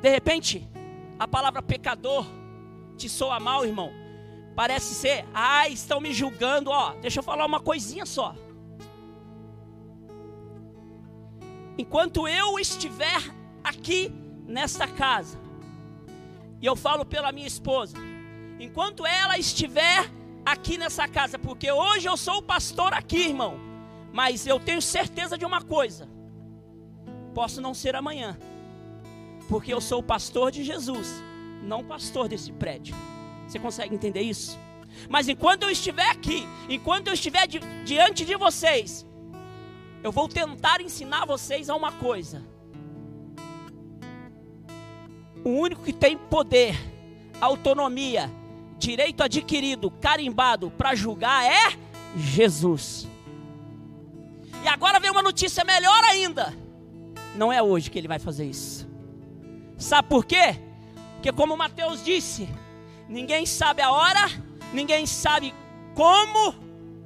De 0.00 0.08
repente, 0.08 0.66
a 1.18 1.28
palavra 1.28 1.60
pecador 1.60 2.24
te 2.96 3.06
soa 3.06 3.38
mal, 3.38 3.66
irmão. 3.66 4.01
Parece 4.54 4.94
ser, 4.94 5.24
ah, 5.32 5.68
estão 5.68 6.00
me 6.00 6.12
julgando, 6.12 6.70
ó. 6.70 6.94
Deixa 7.00 7.20
eu 7.20 7.22
falar 7.22 7.46
uma 7.46 7.60
coisinha 7.60 8.04
só. 8.06 8.34
enquanto 11.82 12.28
eu 12.28 12.58
estiver 12.58 13.20
aqui 13.64 14.12
nesta 14.46 14.86
casa, 14.86 15.40
E 16.60 16.66
eu 16.66 16.76
falo 16.76 17.04
pela 17.04 17.32
minha 17.32 17.46
esposa. 17.46 17.96
Enquanto 18.60 19.04
ela 19.04 19.36
estiver 19.36 20.08
aqui 20.46 20.78
nessa 20.78 21.08
casa, 21.08 21.36
porque 21.36 21.72
hoje 21.72 22.06
eu 22.08 22.16
sou 22.16 22.36
o 22.36 22.42
pastor 22.42 22.94
aqui, 22.94 23.30
irmão. 23.30 23.58
Mas 24.12 24.46
eu 24.46 24.60
tenho 24.60 24.80
certeza 24.80 25.36
de 25.36 25.44
uma 25.44 25.60
coisa: 25.60 26.08
posso 27.34 27.60
não 27.60 27.74
ser 27.74 27.96
amanhã, 27.96 28.38
porque 29.48 29.74
eu 29.74 29.80
sou 29.80 29.98
o 29.98 30.04
pastor 30.04 30.52
de 30.52 30.62
Jesus, 30.62 31.08
não 31.64 31.82
pastor 31.82 32.28
desse 32.28 32.52
prédio. 32.52 32.94
Você 33.52 33.58
consegue 33.58 33.94
entender 33.94 34.22
isso? 34.22 34.58
Mas 35.10 35.28
enquanto 35.28 35.64
eu 35.64 35.70
estiver 35.70 36.08
aqui, 36.08 36.48
enquanto 36.70 37.08
eu 37.08 37.12
estiver 37.12 37.46
di 37.46 37.60
diante 37.84 38.24
de 38.24 38.34
vocês, 38.34 39.06
eu 40.02 40.10
vou 40.10 40.26
tentar 40.26 40.80
ensinar 40.80 41.26
vocês 41.26 41.68
a 41.68 41.76
uma 41.76 41.92
coisa. 41.92 42.42
O 45.44 45.50
único 45.50 45.82
que 45.82 45.92
tem 45.92 46.16
poder, 46.16 46.74
autonomia, 47.42 48.30
direito 48.78 49.22
adquirido, 49.22 49.90
carimbado 49.90 50.70
para 50.70 50.94
julgar 50.94 51.44
é 51.44 51.76
Jesus. 52.16 53.06
E 54.64 54.68
agora 54.68 54.98
vem 54.98 55.10
uma 55.10 55.22
notícia 55.22 55.62
melhor 55.62 56.02
ainda. 56.04 56.54
Não 57.36 57.52
é 57.52 57.62
hoje 57.62 57.90
que 57.90 57.98
ele 57.98 58.08
vai 58.08 58.18
fazer 58.18 58.46
isso. 58.46 58.88
Sabe 59.76 60.08
por 60.08 60.24
quê? 60.24 60.58
Porque 61.16 61.30
como 61.32 61.54
Mateus 61.54 62.02
disse, 62.02 62.48
ninguém 63.12 63.44
sabe 63.44 63.82
a 63.82 63.90
hora, 63.90 64.26
ninguém 64.72 65.06
sabe 65.06 65.54
como, 65.94 66.54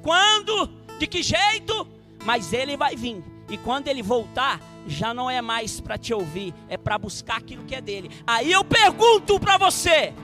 quando, 0.02 0.68
de 0.98 1.06
que 1.06 1.22
jeito, 1.22 1.86
mas 2.24 2.52
ele 2.52 2.76
vai 2.76 2.94
vir. 2.94 3.22
E 3.48 3.58
quando 3.58 3.88
ele 3.88 4.02
voltar, 4.02 4.60
já 4.86 5.12
não 5.12 5.28
é 5.28 5.42
mais 5.42 5.80
para 5.80 5.98
te 5.98 6.14
ouvir, 6.14 6.54
é 6.68 6.76
para 6.76 6.96
buscar 6.96 7.38
aquilo 7.38 7.64
que 7.64 7.74
é 7.74 7.80
dele. 7.80 8.10
Aí 8.26 8.50
eu 8.50 8.64
pergunto 8.64 9.38
para 9.38 9.58
você: 9.58 10.14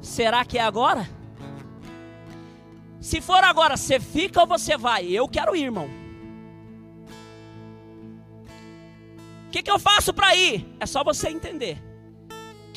será 0.00 0.44
que 0.44 0.58
é 0.58 0.62
agora? 0.62 1.08
Se 3.00 3.20
for 3.20 3.44
agora, 3.44 3.76
você 3.76 4.00
fica 4.00 4.40
ou 4.40 4.46
você 4.46 4.76
vai? 4.76 5.06
Eu 5.06 5.28
quero 5.28 5.54
ir, 5.54 5.64
irmão. 5.64 5.88
O 9.46 9.50
que, 9.50 9.62
que 9.62 9.70
eu 9.70 9.78
faço 9.78 10.12
para 10.12 10.34
ir? 10.34 10.66
É 10.78 10.84
só 10.84 11.02
você 11.02 11.28
entender 11.30 11.87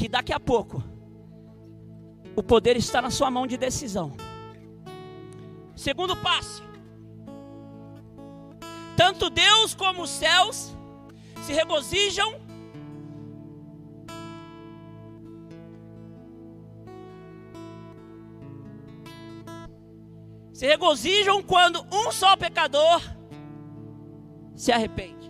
que 0.01 0.10
daqui 0.10 0.34
a 0.34 0.39
pouco 0.39 0.84
o 2.36 2.41
poder 2.41 2.75
está 2.75 3.03
na 3.03 3.12
sua 3.12 3.29
mão 3.29 3.46
de 3.46 3.55
decisão. 3.55 4.17
Segundo 5.75 6.15
passo. 6.17 6.63
Tanto 8.98 9.29
Deus 9.29 9.75
como 9.75 10.01
os 10.01 10.10
céus 10.10 10.75
se 11.43 11.53
regozijam 11.53 12.41
se 20.51 20.65
regozijam 20.65 21.43
quando 21.43 21.86
um 21.93 22.12
só 22.12 22.36
pecador 22.36 23.03
se 24.55 24.72
arrepende. 24.72 25.21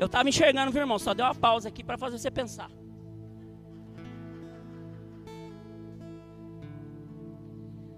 Eu 0.00 0.06
estava 0.06 0.26
enxergando, 0.30 0.72
viu, 0.72 0.80
irmão? 0.80 0.98
Só 0.98 1.12
deu 1.12 1.26
uma 1.26 1.34
pausa 1.34 1.68
aqui 1.68 1.84
para 1.84 1.98
fazer 1.98 2.18
você 2.18 2.30
pensar. 2.30 2.70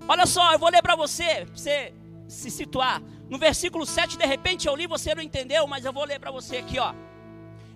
Olha 0.09 0.27
só, 0.27 0.53
eu 0.53 0.59
vou 0.59 0.69
ler 0.69 0.83
para 0.83 0.97
você, 0.97 1.47
para 1.47 1.55
você 1.55 1.95
se 2.27 2.51
situar. 2.51 3.01
No 3.31 3.39
versículo 3.39 3.87
7, 3.87 4.19
de 4.19 4.27
repente 4.27 4.67
eu 4.67 4.75
li, 4.75 4.89
você 4.89 5.15
não 5.15 5.23
entendeu, 5.23 5.65
mas 5.69 5.85
eu 5.85 5.93
vou 5.93 6.05
ler 6.05 6.19
para 6.19 6.33
você 6.33 6.57
aqui, 6.57 6.79
ó. 6.81 6.93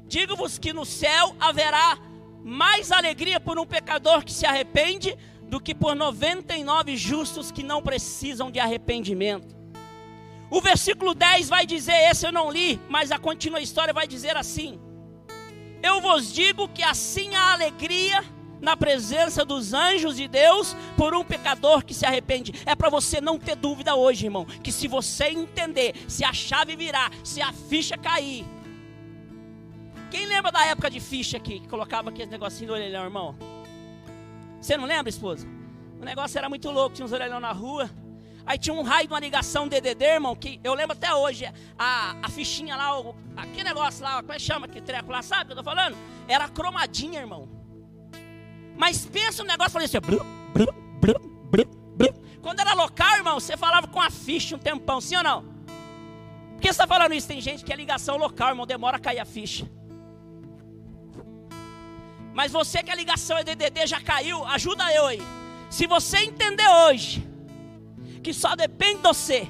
Digo-vos 0.08 0.58
que 0.58 0.72
no 0.72 0.84
céu 0.84 1.36
haverá 1.38 1.96
mais 2.42 2.90
alegria 2.90 3.38
por 3.38 3.60
um 3.60 3.64
pecador 3.64 4.24
que 4.24 4.32
se 4.32 4.44
arrepende 4.44 5.16
do 5.44 5.60
que 5.60 5.74
por 5.74 5.94
99 5.94 6.96
justos 6.96 7.52
que 7.52 7.62
não 7.62 7.80
precisam 7.80 8.50
de 8.50 8.58
arrependimento. 8.58 9.55
O 10.50 10.60
versículo 10.60 11.14
10 11.14 11.48
vai 11.48 11.66
dizer, 11.66 12.10
esse 12.10 12.26
eu 12.26 12.32
não 12.32 12.50
li, 12.50 12.80
mas 12.88 13.10
a 13.10 13.18
contínua 13.18 13.60
história 13.60 13.92
vai 13.92 14.06
dizer 14.06 14.36
assim: 14.36 14.80
Eu 15.82 16.00
vos 16.00 16.32
digo 16.32 16.68
que 16.68 16.82
assim 16.82 17.34
a 17.34 17.52
alegria 17.52 18.24
na 18.60 18.76
presença 18.76 19.44
dos 19.44 19.74
anjos 19.74 20.16
de 20.16 20.28
Deus 20.28 20.74
por 20.96 21.14
um 21.14 21.24
pecador 21.24 21.84
que 21.84 21.94
se 21.94 22.06
arrepende. 22.06 22.52
É 22.64 22.74
para 22.74 22.88
você 22.88 23.20
não 23.20 23.38
ter 23.38 23.56
dúvida 23.56 23.94
hoje, 23.94 24.26
irmão, 24.26 24.44
que 24.44 24.72
se 24.72 24.88
você 24.88 25.26
entender, 25.26 25.94
se 26.08 26.24
a 26.24 26.32
chave 26.32 26.76
virar, 26.76 27.10
se 27.22 27.40
a 27.42 27.52
ficha 27.52 27.98
cair. 27.98 28.44
Quem 30.10 30.26
lembra 30.26 30.52
da 30.52 30.64
época 30.64 30.88
de 30.88 31.00
ficha 31.00 31.36
aqui, 31.36 31.60
que 31.60 31.68
colocava 31.68 32.10
aquele 32.10 32.30
negocinho 32.30 32.68
no 32.68 32.74
orelhão, 32.74 33.04
irmão? 33.04 33.36
Você 34.60 34.76
não 34.76 34.84
lembra, 34.84 35.10
esposa? 35.10 35.46
O 36.00 36.04
negócio 36.04 36.38
era 36.38 36.48
muito 36.48 36.70
louco, 36.70 36.94
tinha 36.94 37.04
uns 37.04 37.12
orelhão 37.12 37.40
na 37.40 37.52
rua. 37.52 37.90
Aí 38.46 38.56
tinha 38.56 38.72
um 38.72 38.82
raio 38.82 39.08
de 39.08 39.12
uma 39.12 39.18
ligação 39.18 39.66
DDD, 39.66 40.04
irmão, 40.04 40.36
que 40.36 40.60
eu 40.62 40.72
lembro 40.72 40.92
até 40.92 41.12
hoje. 41.12 41.52
A, 41.76 42.14
a 42.22 42.28
fichinha 42.28 42.76
lá, 42.76 43.00
o, 43.00 43.16
aquele 43.36 43.64
negócio 43.64 44.04
lá, 44.04 44.22
como 44.22 44.32
é 44.32 44.36
que 44.36 44.42
chama? 44.42 44.68
Que 44.68 44.80
treco 44.80 45.10
lá, 45.10 45.20
sabe 45.20 45.42
o 45.42 45.46
que 45.46 45.52
eu 45.52 45.56
tô 45.56 45.64
falando? 45.64 45.96
Era 46.28 46.48
cromadinha, 46.48 47.18
irmão. 47.18 47.48
Mas 48.76 49.04
pensa 49.04 49.42
no 49.42 49.48
negócio, 49.48 49.72
falei 49.72 49.86
assim, 49.86 49.98
brum, 49.98 50.24
brum, 50.52 50.72
brum, 51.00 51.48
brum, 51.50 51.96
brum. 51.96 52.12
Quando 52.40 52.60
era 52.60 52.72
local, 52.74 53.16
irmão, 53.16 53.40
você 53.40 53.56
falava 53.56 53.88
com 53.88 54.00
a 54.00 54.10
ficha 54.10 54.54
um 54.54 54.58
tempão, 54.60 55.00
sim 55.00 55.16
ou 55.16 55.24
não? 55.24 55.42
Por 55.42 56.60
que 56.60 56.68
você 56.68 56.70
está 56.70 56.86
falando 56.86 57.14
isso? 57.14 57.26
Tem 57.26 57.40
gente 57.40 57.64
que 57.64 57.72
é 57.72 57.76
ligação 57.76 58.16
local, 58.16 58.50
irmão, 58.50 58.64
demora 58.64 58.96
a 58.96 59.00
cair 59.00 59.18
a 59.18 59.24
ficha. 59.24 59.68
Mas 62.32 62.52
você 62.52 62.80
que 62.80 62.92
a 62.92 62.94
ligação 62.94 63.38
é 63.38 63.42
DDD 63.42 63.88
já 63.88 64.00
caiu, 64.00 64.44
ajuda 64.44 64.92
eu 64.94 65.06
aí. 65.06 65.22
Se 65.68 65.86
você 65.88 66.18
entender 66.18 66.68
hoje 66.68 67.25
que 68.26 68.34
só 68.34 68.56
depende 68.56 68.96
de 68.96 69.02
você, 69.02 69.46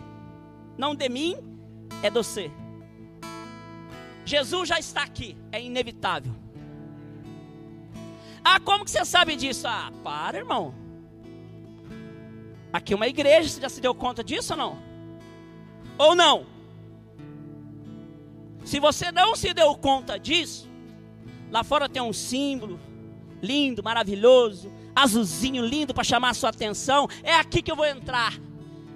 não 0.77 0.95
de 0.95 1.09
mim, 1.09 1.35
é 2.03 2.11
de 2.11 2.15
você. 2.15 2.51
Jesus 4.23 4.69
já 4.69 4.79
está 4.79 5.03
aqui, 5.03 5.35
é 5.51 5.63
inevitável. 5.63 6.31
Ah, 8.45 8.61
como 8.61 8.85
que 8.85 8.91
você 8.91 9.03
sabe 9.07 9.35
disso? 9.35 9.67
Ah, 9.67 9.91
para, 10.05 10.37
irmão. 10.37 10.75
Aqui 12.71 12.93
é 12.93 12.97
uma 12.97 13.09
igreja, 13.09 13.49
você 13.49 13.63
já 13.63 13.71
se 13.71 13.81
deu 13.81 13.95
conta 13.95 14.23
disso 14.23 14.53
ou 14.53 14.59
não? 14.59 14.79
Ou 15.97 16.15
não? 16.15 16.47
Se 18.63 18.79
você 18.79 19.11
não 19.11 19.35
se 19.35 19.55
deu 19.55 19.75
conta 19.77 20.19
disso, 20.19 20.69
lá 21.51 21.65
fora 21.65 21.89
tem 21.89 22.03
um 22.03 22.13
símbolo 22.13 22.79
lindo, 23.41 23.83
maravilhoso, 23.83 24.71
azulzinho 24.95 25.65
lindo 25.65 25.95
para 25.95 26.05
chamar 26.05 26.29
a 26.29 26.35
sua 26.35 26.51
atenção. 26.51 27.09
É 27.23 27.37
aqui 27.37 27.63
que 27.63 27.73
eu 27.73 27.77
vou 27.77 27.87
entrar. 27.87 28.45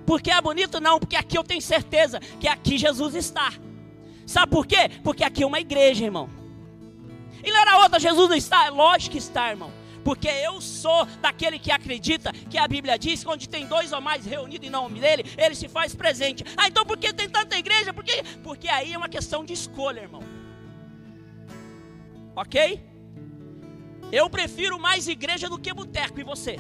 Porque 0.07 0.31
é 0.31 0.41
bonito? 0.41 0.81
Não, 0.81 0.99
porque 0.99 1.17
aqui 1.17 1.37
eu 1.37 1.45
tenho 1.45 1.63
certeza 1.63 2.21
que 2.21 2.49
aqui 2.49 2.79
Jesus 2.79 3.15
está. 3.15 3.53
Sabe 4.27 4.51
por 4.51 4.67
quê? 4.67 4.91
Porque 5.03 5.25
aqui 5.25 5.43
é 5.43 5.47
uma 5.47 5.61
igreja, 5.61 6.05
irmão. 6.05 6.29
E 7.43 7.51
lá 7.51 7.65
na 7.65 7.79
outra, 7.79 7.99
Jesus 7.99 8.29
não 8.29 8.37
está? 8.37 8.67
É 8.67 8.71
lógico 8.71 9.13
que 9.13 9.19
está, 9.19 9.51
irmão. 9.51 9.73
Porque 10.05 10.29
eu 10.29 10.61
sou 10.61 11.05
daquele 11.21 11.59
que 11.59 11.71
acredita 11.71 12.33
que 12.33 12.59
a 12.59 12.67
Bíblia 12.67 12.99
diz 12.99 13.23
que 13.23 13.31
onde 13.31 13.49
tem 13.49 13.67
dois 13.67 13.93
ou 13.93 14.01
mais 14.01 14.25
reunidos 14.25 14.67
em 14.67 14.71
nome 14.71 15.01
dele, 15.01 15.25
ele 15.37 15.55
se 15.55 15.69
faz 15.69 15.95
presente. 15.95 16.45
Ah, 16.57 16.69
então 16.69 16.85
por 16.85 16.97
que 16.97 17.13
tem 17.13 17.29
tanta 17.29 17.59
igreja? 17.59 17.93
Por? 17.93 18.05
Porque 18.43 18.69
aí 18.69 18.93
é 18.93 18.99
uma 18.99 19.09
questão 19.09 19.45
de 19.45 19.53
escolha, 19.53 20.01
irmão. 20.01 20.23
Ok? 22.35 22.83
Eu 24.11 24.29
prefiro 24.31 24.79
mais 24.79 25.07
igreja 25.07 25.49
do 25.49 25.59
que 25.59 25.73
boteco, 25.73 26.19
e 26.19 26.25
você? 26.25 26.59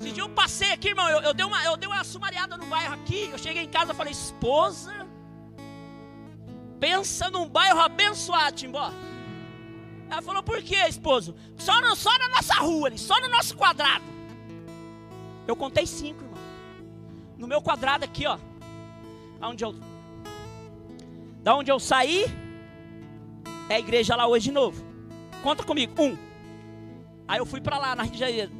Esse 0.00 0.12
dia 0.12 0.22
eu 0.22 0.28
passei 0.28 0.72
aqui, 0.72 0.88
irmão, 0.88 1.08
eu, 1.08 1.20
eu, 1.20 1.34
dei 1.34 1.44
uma, 1.44 1.62
eu 1.64 1.76
dei 1.76 1.88
uma 1.88 2.04
sumariada 2.04 2.56
no 2.56 2.66
bairro 2.66 2.94
aqui, 2.94 3.28
eu 3.32 3.38
cheguei 3.38 3.64
em 3.64 3.68
casa 3.68 3.92
e 3.92 3.96
falei, 3.96 4.12
esposa, 4.12 5.08
Pensa 6.80 7.28
num 7.30 7.48
bairro 7.48 7.80
abençoado, 7.80 8.56
Timbó. 8.56 8.92
Ela 10.10 10.22
falou, 10.22 10.42
por 10.42 10.62
que, 10.62 10.76
esposo? 10.76 11.34
Só, 11.56 11.80
no, 11.80 11.94
só 11.94 12.16
na 12.18 12.28
nossa 12.28 12.54
rua 12.54 12.96
só 12.96 13.20
no 13.20 13.28
nosso 13.28 13.56
quadrado. 13.56 14.04
Eu 15.46 15.56
contei 15.56 15.86
cinco, 15.86 16.22
irmão. 16.22 16.38
No 17.36 17.46
meu 17.46 17.60
quadrado 17.60 18.04
aqui, 18.04 18.26
ó. 18.26 18.38
Onde 19.40 19.64
eu. 19.64 19.74
Da 21.42 21.54
onde 21.54 21.70
eu 21.70 21.78
saí, 21.78 22.24
é 23.68 23.76
a 23.76 23.78
igreja 23.78 24.16
lá 24.16 24.26
hoje 24.26 24.46
de 24.46 24.52
novo. 24.52 24.84
Conta 25.42 25.62
comigo. 25.62 26.00
Um. 26.00 26.16
Aí 27.26 27.38
eu 27.38 27.46
fui 27.46 27.60
para 27.60 27.78
lá, 27.78 27.94
na 27.94 28.02
Rio 28.04 28.12
de 28.12 28.18
Janeiro. 28.18 28.57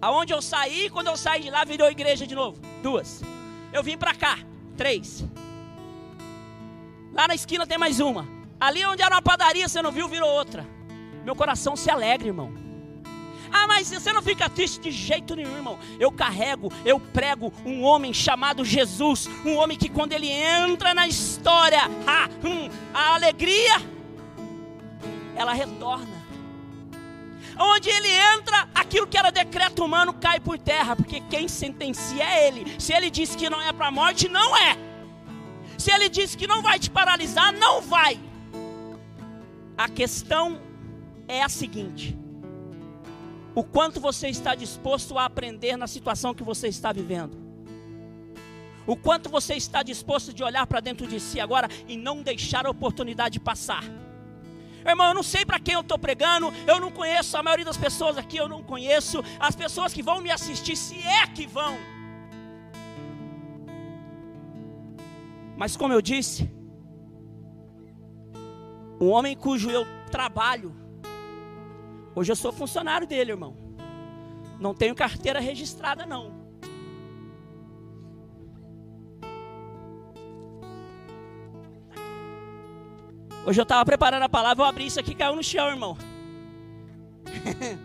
Aonde 0.00 0.32
eu 0.32 0.40
saí, 0.40 0.88
quando 0.90 1.08
eu 1.08 1.16
saí 1.16 1.42
de 1.42 1.50
lá, 1.50 1.64
virou 1.64 1.90
igreja 1.90 2.26
de 2.26 2.34
novo. 2.34 2.60
Duas. 2.82 3.22
Eu 3.72 3.82
vim 3.82 3.98
para 3.98 4.14
cá. 4.14 4.38
Três. 4.76 5.24
Lá 7.12 7.26
na 7.26 7.34
esquina 7.34 7.66
tem 7.66 7.78
mais 7.78 7.98
uma. 7.98 8.26
Ali 8.60 8.84
onde 8.86 9.02
era 9.02 9.14
uma 9.14 9.22
padaria, 9.22 9.68
você 9.68 9.82
não 9.82 9.90
viu, 9.90 10.08
virou 10.08 10.28
outra. 10.28 10.66
Meu 11.24 11.34
coração 11.34 11.76
se 11.76 11.90
alegra, 11.90 12.28
irmão. 12.28 12.52
Ah, 13.52 13.66
mas 13.66 13.90
você 13.90 14.12
não 14.12 14.22
fica 14.22 14.48
triste 14.48 14.80
de 14.80 14.90
jeito 14.90 15.34
nenhum, 15.34 15.56
irmão. 15.56 15.78
Eu 15.98 16.12
carrego, 16.12 16.72
eu 16.84 17.00
prego 17.00 17.52
um 17.64 17.82
homem 17.82 18.12
chamado 18.12 18.64
Jesus. 18.64 19.28
Um 19.44 19.56
homem 19.56 19.76
que 19.76 19.88
quando 19.88 20.12
ele 20.12 20.30
entra 20.30 20.94
na 20.94 21.08
história, 21.08 21.80
hum, 22.44 22.68
a 22.92 23.14
alegria, 23.14 23.82
ela 25.34 25.52
retorna. 25.52 26.17
Onde 27.58 27.90
ele 27.90 28.08
entra, 28.08 28.68
aquilo 28.74 29.06
que 29.06 29.18
era 29.18 29.30
decreto 29.30 29.84
humano 29.84 30.12
cai 30.12 30.38
por 30.38 30.58
terra, 30.58 30.94
porque 30.94 31.20
quem 31.22 31.48
sentencia 31.48 32.22
é 32.22 32.46
ele. 32.46 32.80
Se 32.80 32.92
ele 32.92 33.10
diz 33.10 33.34
que 33.34 33.50
não 33.50 33.60
é 33.60 33.72
para 33.72 33.88
a 33.88 33.90
morte, 33.90 34.28
não 34.28 34.56
é. 34.56 34.76
Se 35.76 35.92
ele 35.92 36.08
diz 36.08 36.34
que 36.34 36.46
não 36.46 36.62
vai 36.62 36.78
te 36.78 36.90
paralisar, 36.90 37.52
não 37.52 37.80
vai. 37.82 38.20
A 39.76 39.88
questão 39.88 40.60
é 41.26 41.42
a 41.42 41.48
seguinte: 41.48 42.16
o 43.54 43.64
quanto 43.64 44.00
você 44.00 44.28
está 44.28 44.54
disposto 44.54 45.18
a 45.18 45.24
aprender 45.24 45.76
na 45.76 45.86
situação 45.86 46.34
que 46.34 46.44
você 46.44 46.68
está 46.68 46.92
vivendo. 46.92 47.36
O 48.86 48.96
quanto 48.96 49.28
você 49.28 49.54
está 49.54 49.82
disposto 49.82 50.32
de 50.32 50.42
olhar 50.42 50.66
para 50.66 50.80
dentro 50.80 51.06
de 51.06 51.20
si 51.20 51.38
agora 51.38 51.68
e 51.86 51.96
não 51.96 52.22
deixar 52.22 52.66
a 52.66 52.70
oportunidade 52.70 53.38
passar. 53.38 53.84
Irmão, 54.86 55.08
eu 55.08 55.14
não 55.14 55.22
sei 55.22 55.44
para 55.44 55.58
quem 55.58 55.74
eu 55.74 55.80
estou 55.80 55.98
pregando, 55.98 56.52
eu 56.66 56.80
não 56.80 56.90
conheço, 56.90 57.36
a 57.36 57.42
maioria 57.42 57.64
das 57.64 57.76
pessoas 57.76 58.16
aqui 58.16 58.36
eu 58.36 58.48
não 58.48 58.62
conheço, 58.62 59.22
as 59.38 59.54
pessoas 59.54 59.92
que 59.92 60.02
vão 60.02 60.20
me 60.20 60.30
assistir, 60.30 60.76
se 60.76 60.98
é 61.06 61.26
que 61.26 61.46
vão. 61.46 61.76
Mas 65.56 65.76
como 65.76 65.92
eu 65.92 66.00
disse, 66.00 66.50
um 69.00 69.08
homem 69.08 69.36
cujo 69.36 69.70
eu 69.70 69.86
trabalho, 70.10 70.74
hoje 72.14 72.32
eu 72.32 72.36
sou 72.36 72.52
funcionário 72.52 73.06
dele, 73.06 73.32
irmão. 73.32 73.56
Não 74.58 74.74
tenho 74.74 74.94
carteira 74.94 75.40
registrada, 75.40 76.04
não. 76.04 76.47
Hoje 83.46 83.60
eu 83.60 83.62
estava 83.62 83.84
preparando 83.84 84.22
a 84.22 84.28
palavra, 84.28 84.62
eu 84.62 84.68
abri 84.68 84.86
isso 84.86 85.00
aqui 85.00 85.12
e 85.12 85.14
caiu 85.14 85.36
no 85.36 85.42
chão, 85.42 85.68
irmão. 85.68 85.96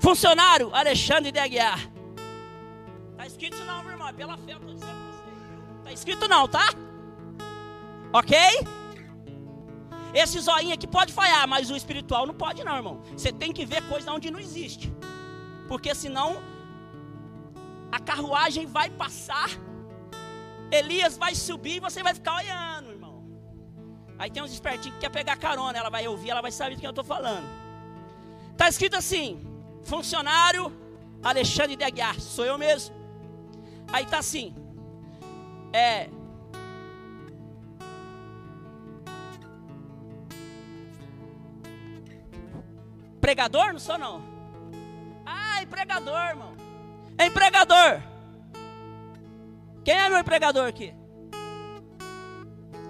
Funcionário 0.00 0.74
Alexandre 0.74 1.30
de 1.32 1.38
Aguiar. 1.38 1.90
Está 3.12 3.26
escrito 3.26 3.64
não, 3.64 3.82
meu 3.82 3.92
irmão, 3.92 4.08
é 4.08 4.12
pela 4.12 4.36
fé 4.36 4.52
eu 4.52 4.58
estou 4.58 4.74
dizendo 4.74 4.92
para 4.92 5.12
você. 5.12 5.24
Está 5.78 5.92
escrito 5.92 6.28
não, 6.28 6.48
tá? 6.48 6.68
Ok? 8.12 8.36
Esse 10.14 10.40
zoinho 10.40 10.72
aqui 10.72 10.86
pode 10.86 11.12
falhar, 11.12 11.46
mas 11.46 11.70
o 11.70 11.76
espiritual 11.76 12.26
não 12.26 12.34
pode 12.34 12.64
não, 12.64 12.76
irmão. 12.76 13.02
Você 13.16 13.30
tem 13.32 13.52
que 13.52 13.66
ver 13.66 13.82
coisa 13.88 14.10
onde 14.12 14.30
não 14.30 14.40
existe. 14.40 14.92
Porque 15.66 15.94
senão 15.94 16.42
a 17.92 18.00
carruagem 18.00 18.66
vai 18.66 18.88
passar 18.88 19.50
Elias 20.70 21.16
vai 21.16 21.34
subir 21.34 21.76
e 21.76 21.80
você 21.80 22.02
vai 22.02 22.14
ficar 22.14 22.36
olhando, 22.36 22.90
irmão. 22.90 23.24
Aí 24.18 24.30
tem 24.30 24.42
uns 24.42 24.52
espertinhos 24.52 24.96
que 24.96 25.00
quer 25.00 25.10
pegar 25.10 25.36
carona, 25.36 25.78
ela 25.78 25.90
vai 25.90 26.06
ouvir, 26.06 26.30
ela 26.30 26.42
vai 26.42 26.50
saber 26.50 26.74
do 26.74 26.80
que 26.80 26.86
eu 26.86 26.90
estou 26.90 27.04
falando. 27.04 27.46
Está 28.52 28.68
escrito 28.68 28.96
assim: 28.96 29.40
funcionário 29.84 30.72
Alexandre 31.22 31.76
de 31.76 31.84
Aguiar, 31.84 32.20
sou 32.20 32.44
eu 32.44 32.58
mesmo. 32.58 32.94
Aí 33.92 34.04
está 34.04 34.18
assim: 34.18 34.54
é. 35.72 36.08
Pregador? 43.20 43.72
Não 43.72 43.80
sou 43.80 43.98
não. 43.98 44.22
Ah, 45.24 45.62
empregador, 45.62 46.28
irmão. 46.28 46.54
É 47.16 47.26
empregador. 47.26 48.02
Quem 49.88 49.96
é 49.96 50.06
meu 50.10 50.18
empregador 50.18 50.68
aqui? 50.68 50.92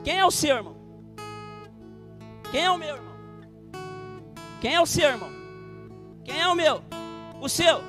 Quem 0.02 0.18
é 0.18 0.26
o 0.26 0.32
seu 0.32 0.56
irmão? 0.56 0.76
Quem 2.50 2.64
é 2.64 2.70
o 2.72 2.76
meu 2.76 2.96
irmão? 2.96 3.14
Quem 4.60 4.74
é 4.74 4.80
o 4.80 4.84
seu 4.84 5.08
irmão? 5.08 5.30
Quem 6.24 6.40
é 6.40 6.48
o 6.48 6.56
meu? 6.56 6.82
O 7.40 7.48
seu? 7.48 7.84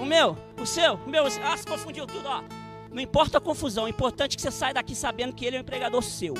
O 0.00 0.06
meu? 0.06 0.38
O 0.58 0.64
seu? 0.64 0.94
O 0.94 1.10
meu? 1.10 1.26
Ah, 1.26 1.56
se 1.58 1.66
confundiu 1.66 2.06
tudo, 2.06 2.26
ó. 2.26 2.42
Não 2.90 3.02
importa 3.02 3.36
a 3.36 3.40
confusão, 3.42 3.84
o 3.84 3.88
importante 3.88 4.32
é 4.32 4.36
que 4.36 4.40
você 4.40 4.50
saia 4.50 4.72
daqui 4.72 4.94
sabendo 4.94 5.34
que 5.34 5.44
ele 5.44 5.56
é 5.56 5.58
um 5.58 5.62
empregador 5.62 6.02
seu. 6.02 6.32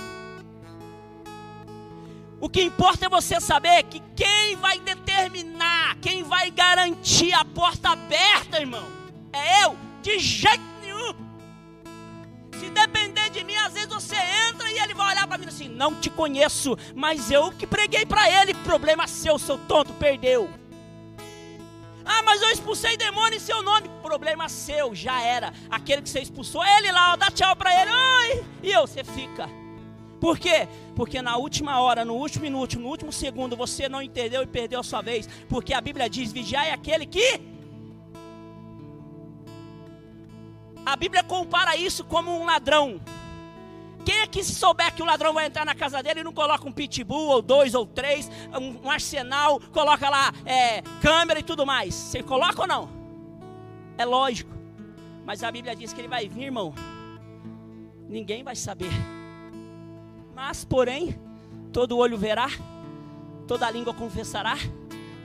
O 2.40 2.48
que 2.48 2.62
importa 2.62 3.04
é 3.04 3.08
você 3.10 3.38
saber 3.38 3.82
que 3.82 4.00
quem 4.16 4.56
vai 4.56 4.78
determinar, 4.78 5.96
quem 5.96 6.22
vai 6.22 6.50
garantir 6.50 7.34
a 7.34 7.44
porta 7.44 7.90
aberta, 7.90 8.58
irmão, 8.58 8.86
é 9.30 9.64
eu, 9.64 9.76
de 10.00 10.18
jeito 10.18 10.73
de 13.34 13.44
mim, 13.44 13.56
às 13.56 13.72
vezes 13.72 13.88
você 13.88 14.16
entra 14.48 14.70
e 14.70 14.78
ele 14.78 14.94
vai 14.94 15.12
olhar 15.12 15.26
para 15.26 15.36
mim 15.36 15.46
assim: 15.46 15.68
Não 15.68 15.94
te 15.94 16.08
conheço, 16.08 16.76
mas 16.94 17.30
eu 17.30 17.50
que 17.52 17.66
preguei 17.66 18.06
para 18.06 18.30
ele. 18.30 18.54
Problema 18.54 19.06
seu, 19.06 19.38
seu 19.38 19.58
tonto, 19.58 19.92
perdeu. 19.94 20.48
Ah, 22.04 22.22
mas 22.22 22.40
eu 22.42 22.50
expulsei 22.50 22.96
demônio 22.96 23.36
em 23.36 23.40
seu 23.40 23.62
nome. 23.62 23.90
Problema 24.02 24.48
seu, 24.48 24.94
já 24.94 25.20
era. 25.20 25.52
Aquele 25.68 26.02
que 26.02 26.08
você 26.08 26.20
expulsou, 26.20 26.64
ele 26.64 26.92
lá, 26.92 27.12
ó, 27.12 27.16
dá 27.16 27.30
tchau 27.30 27.56
para 27.56 27.70
ele. 27.80 28.44
E 28.62 28.70
eu, 28.70 28.86
você 28.86 29.02
fica. 29.02 29.48
Por 30.20 30.38
quê? 30.38 30.68
Porque 30.94 31.20
na 31.20 31.36
última 31.36 31.80
hora, 31.80 32.04
no 32.04 32.14
último 32.14 32.44
minuto, 32.44 32.78
no 32.78 32.88
último 32.88 33.12
segundo, 33.12 33.56
você 33.56 33.88
não 33.88 34.00
entendeu 34.00 34.42
e 34.42 34.46
perdeu 34.46 34.80
a 34.80 34.84
sua 34.84 35.02
vez. 35.02 35.28
Porque 35.48 35.74
a 35.74 35.80
Bíblia 35.80 36.08
diz: 36.08 36.30
vigiai 36.30 36.70
aquele 36.70 37.04
que 37.04 37.54
A 40.86 40.96
Bíblia 40.96 41.24
compara 41.24 41.74
isso 41.76 42.04
como 42.04 42.30
um 42.30 42.44
ladrão. 42.44 43.00
Quem 44.04 44.20
é 44.20 44.26
que 44.26 44.44
souber 44.44 44.94
que 44.94 45.02
o 45.02 45.06
ladrão 45.06 45.32
vai 45.32 45.46
entrar 45.46 45.64
na 45.64 45.74
casa 45.74 46.02
dele 46.02 46.20
e 46.20 46.24
não 46.24 46.32
coloca 46.32 46.68
um 46.68 46.72
pitbull, 46.72 47.28
ou 47.28 47.42
dois, 47.42 47.74
ou 47.74 47.86
três, 47.86 48.30
um, 48.52 48.86
um 48.86 48.90
arsenal, 48.90 49.60
coloca 49.72 50.10
lá 50.10 50.32
é, 50.44 50.82
câmera 51.00 51.40
e 51.40 51.42
tudo 51.42 51.64
mais? 51.64 51.94
Você 51.94 52.22
coloca 52.22 52.60
ou 52.62 52.68
não? 52.68 52.88
É 53.96 54.04
lógico. 54.04 54.52
Mas 55.24 55.42
a 55.42 55.50
Bíblia 55.50 55.74
diz 55.74 55.92
que 55.92 56.00
ele 56.00 56.08
vai 56.08 56.28
vir, 56.28 56.44
irmão. 56.44 56.74
Ninguém 58.08 58.42
vai 58.42 58.54
saber. 58.54 58.90
Mas, 60.34 60.64
porém, 60.64 61.18
todo 61.72 61.96
olho 61.96 62.18
verá, 62.18 62.48
toda 63.46 63.70
língua 63.70 63.94
confessará, 63.94 64.56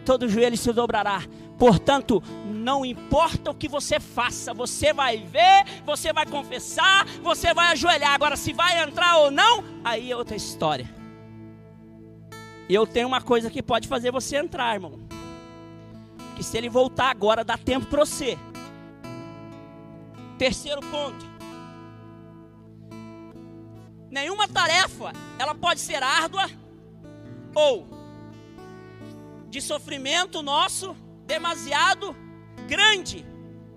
todo 0.05 0.29
joelho 0.29 0.57
se 0.57 0.71
dobrará. 0.71 1.21
Portanto, 1.59 2.23
não 2.45 2.85
importa 2.85 3.51
o 3.51 3.53
que 3.53 3.67
você 3.67 3.99
faça, 3.99 4.53
você 4.53 4.93
vai 4.93 5.17
ver, 5.17 5.65
você 5.85 6.13
vai 6.13 6.25
confessar, 6.25 7.05
você 7.21 7.53
vai 7.53 7.73
ajoelhar. 7.73 8.13
Agora, 8.13 8.37
se 8.37 8.53
vai 8.53 8.81
entrar 8.81 9.17
ou 9.17 9.29
não, 9.29 9.61
aí 9.83 10.09
é 10.09 10.15
outra 10.15 10.37
história. 10.37 10.89
Eu 12.69 12.87
tenho 12.87 13.09
uma 13.09 13.21
coisa 13.21 13.49
que 13.49 13.61
pode 13.61 13.89
fazer 13.89 14.09
você 14.09 14.37
entrar, 14.37 14.73
irmão. 14.73 15.01
Que 16.37 16.43
se 16.43 16.57
ele 16.57 16.69
voltar 16.69 17.09
agora, 17.09 17.43
dá 17.43 17.57
tempo 17.57 17.87
para 17.87 18.05
você. 18.05 18.39
Terceiro 20.37 20.79
ponto. 20.79 21.27
Nenhuma 24.09 24.47
tarefa, 24.47 25.11
ela 25.37 25.53
pode 25.53 25.81
ser 25.81 26.01
árdua 26.01 26.49
ou 27.53 27.85
de 29.49 29.59
sofrimento 29.59 30.41
nosso 30.41 30.95
demasiado 31.29 32.15
grande 32.67 33.23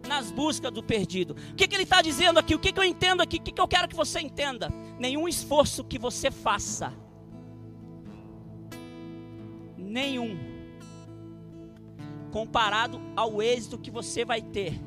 nas 0.08 0.30
buscas 0.30 0.72
do 0.72 0.82
perdido. 0.82 1.36
O 1.52 1.54
que, 1.54 1.68
que 1.68 1.76
ele 1.76 1.82
está 1.82 2.00
dizendo 2.00 2.38
aqui? 2.38 2.54
O 2.54 2.58
que, 2.58 2.72
que 2.72 2.80
eu 2.80 2.84
entendo 2.84 3.20
aqui? 3.20 3.36
O 3.36 3.42
que, 3.42 3.52
que 3.52 3.60
eu 3.60 3.68
quero 3.68 3.86
que 3.86 3.94
você 3.94 4.20
entenda? 4.20 4.70
Nenhum 4.98 5.28
esforço 5.28 5.84
que 5.84 5.98
você 5.98 6.30
faça, 6.30 6.92
nenhum, 9.76 10.38
comparado 12.30 12.98
ao 13.14 13.42
êxito 13.42 13.78
que 13.78 13.90
você 13.90 14.24
vai 14.24 14.40
ter, 14.40 14.80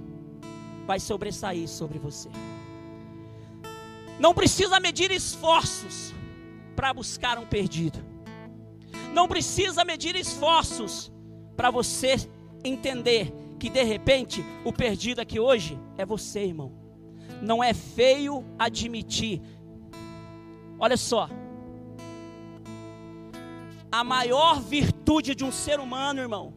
vai 0.88 1.00
sobressair 1.00 1.68
sobre 1.70 2.00
você. 2.00 2.30
Não 4.20 4.34
precisa 4.34 4.80
medir 4.80 5.12
esforços 5.12 6.14
para 6.76 6.92
buscar 6.94 7.38
um 7.38 7.46
perdido. 7.46 8.00
Não 9.14 9.28
precisa 9.28 9.86
medir 9.86 10.16
esforços 10.16 11.12
para 11.56 11.70
você 11.70 12.16
entender 12.68 13.34
que 13.60 13.70
de 13.70 13.84
repente 13.84 14.44
o 14.64 14.74
perdido 14.74 15.20
aqui 15.20 15.40
hoje 15.40 15.80
é 15.98 16.06
você, 16.06 16.46
irmão. 16.46 16.72
Não 17.42 17.64
é 17.64 17.74
feio 17.74 18.44
admitir. 18.58 19.42
Olha 20.80 20.98
só. 20.98 21.30
A 23.92 24.04
maior 24.04 24.60
virtude 24.62 25.34
de 25.34 25.44
um 25.44 25.52
ser 25.52 25.80
humano, 25.80 26.20
irmão, 26.20 26.54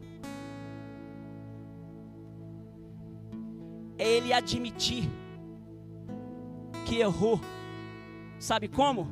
é 3.97 4.07
ele 4.07 4.33
admitir 4.33 5.09
que 6.85 6.97
errou. 6.97 7.39
Sabe 8.39 8.67
como? 8.67 9.07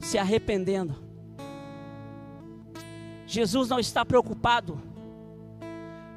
Se 0.00 0.18
arrependendo. 0.18 0.96
Jesus 3.26 3.68
não 3.68 3.78
está 3.78 4.04
preocupado 4.04 4.91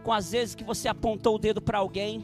com 0.05 0.13
as 0.13 0.31
vezes 0.31 0.53
que 0.53 0.63
você 0.63 0.87
apontou 0.87 1.35
o 1.35 1.39
dedo 1.39 1.59
para 1.59 1.79
alguém. 1.79 2.23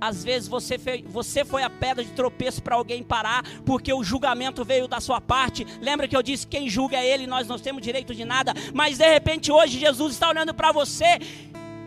Às 0.00 0.22
vezes 0.22 0.48
você, 0.48 0.78
você 1.04 1.44
foi 1.44 1.64
a 1.64 1.70
pedra 1.70 2.04
de 2.04 2.10
tropeço 2.12 2.62
para 2.62 2.76
alguém 2.76 3.02
parar, 3.02 3.42
porque 3.66 3.92
o 3.92 4.04
julgamento 4.04 4.64
veio 4.64 4.86
da 4.86 5.00
sua 5.00 5.20
parte. 5.20 5.66
Lembra 5.80 6.06
que 6.06 6.16
eu 6.16 6.22
disse: 6.22 6.46
quem 6.46 6.70
julga 6.70 6.96
é 6.96 7.06
Ele, 7.06 7.26
nós 7.26 7.48
não 7.48 7.58
temos 7.58 7.82
direito 7.82 8.14
de 8.14 8.24
nada. 8.24 8.54
Mas 8.72 8.98
de 8.98 9.06
repente 9.06 9.50
hoje 9.50 9.80
Jesus 9.80 10.12
está 10.12 10.28
olhando 10.28 10.54
para 10.54 10.70
você 10.70 11.18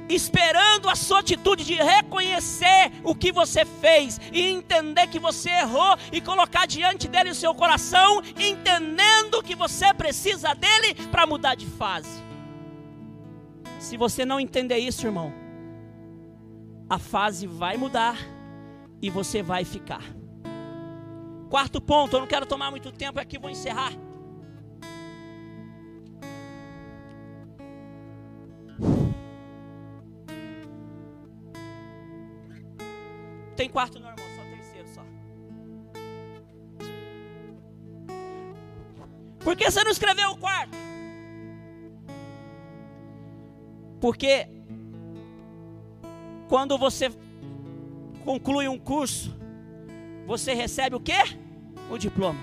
esperando 0.10 0.88
a 0.88 0.96
sua 0.96 1.20
atitude 1.20 1.66
de 1.66 1.76
reconhecer 1.76 2.92
o 3.04 3.14
que 3.14 3.30
você 3.30 3.66
fez 3.66 4.20
e 4.32 4.42
entender 4.42 5.08
que 5.08 5.20
você 5.20 5.50
errou 5.50 5.98
e 6.14 6.22
colocar 6.22 6.66
diante 6.66 7.10
dele 7.10 7.32
o 7.32 7.36
seu 7.36 7.54
coração, 7.54 8.22
entendendo 8.40 9.44
que 9.44 9.54
você 9.54 9.94
precisa 9.94 10.54
dele 10.56 10.96
para 11.12 11.28
mudar 11.28 11.56
de 11.56 11.66
fase. 11.66 12.27
Se 13.80 13.96
você 13.96 14.26
não 14.26 14.40
entender 14.40 14.78
isso, 14.78 15.06
irmão, 15.06 15.32
a 16.90 16.98
fase 16.98 17.46
vai 17.46 17.78
mudar 17.78 18.18
e 19.02 19.10
você 19.10 19.44
vai 19.44 19.64
ficar. 19.64 20.04
Quarto 21.50 21.80
ponto, 21.80 22.16
eu 22.16 22.20
não 22.20 22.28
quero 22.28 22.46
tomar 22.46 22.72
muito 22.72 22.92
tempo 22.92 23.20
aqui, 23.20 23.38
vou 23.38 23.50
encerrar. 23.50 23.92
Tem 33.56 33.70
quarto 33.70 34.00
normal, 34.00 34.26
só 34.36 34.44
terceiro 34.44 34.88
só. 34.90 35.02
Por 39.40 39.56
que 39.56 39.72
você 39.72 39.84
não 39.84 39.92
escreveu 39.92 40.32
o 40.32 40.38
quarto? 40.38 40.87
Porque 44.08 44.48
quando 46.48 46.78
você 46.78 47.12
conclui 48.24 48.66
um 48.70 48.80
curso, 48.80 49.36
você 50.26 50.54
recebe 50.54 50.96
o 50.96 51.00
quê? 51.02 51.38
O 51.92 51.98
diploma. 51.98 52.40